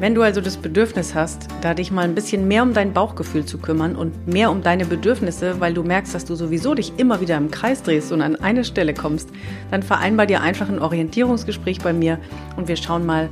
[0.00, 3.44] Wenn du also das Bedürfnis hast, da dich mal ein bisschen mehr um dein Bauchgefühl
[3.44, 7.20] zu kümmern und mehr um deine Bedürfnisse, weil du merkst, dass du sowieso dich immer
[7.20, 9.28] wieder im Kreis drehst und an eine Stelle kommst,
[9.70, 12.18] dann vereinbar dir einfach ein Orientierungsgespräch bei mir
[12.56, 13.28] und wir schauen mal,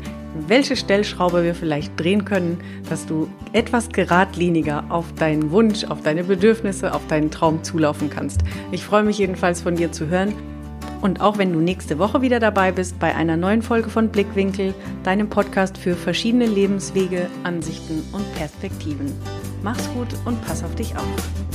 [0.47, 6.25] welche Stellschraube wir vielleicht drehen können, dass du etwas geradliniger auf deinen Wunsch, auf deine
[6.25, 8.43] Bedürfnisse, auf deinen Traum zulaufen kannst.
[8.71, 10.35] Ich freue mich jedenfalls von dir zu hören
[11.01, 14.75] und auch wenn du nächste Woche wieder dabei bist bei einer neuen Folge von Blickwinkel,
[15.05, 19.13] deinem Podcast für verschiedene Lebenswege, Ansichten und Perspektiven.
[19.63, 21.48] Mach's gut und pass auf dich auf.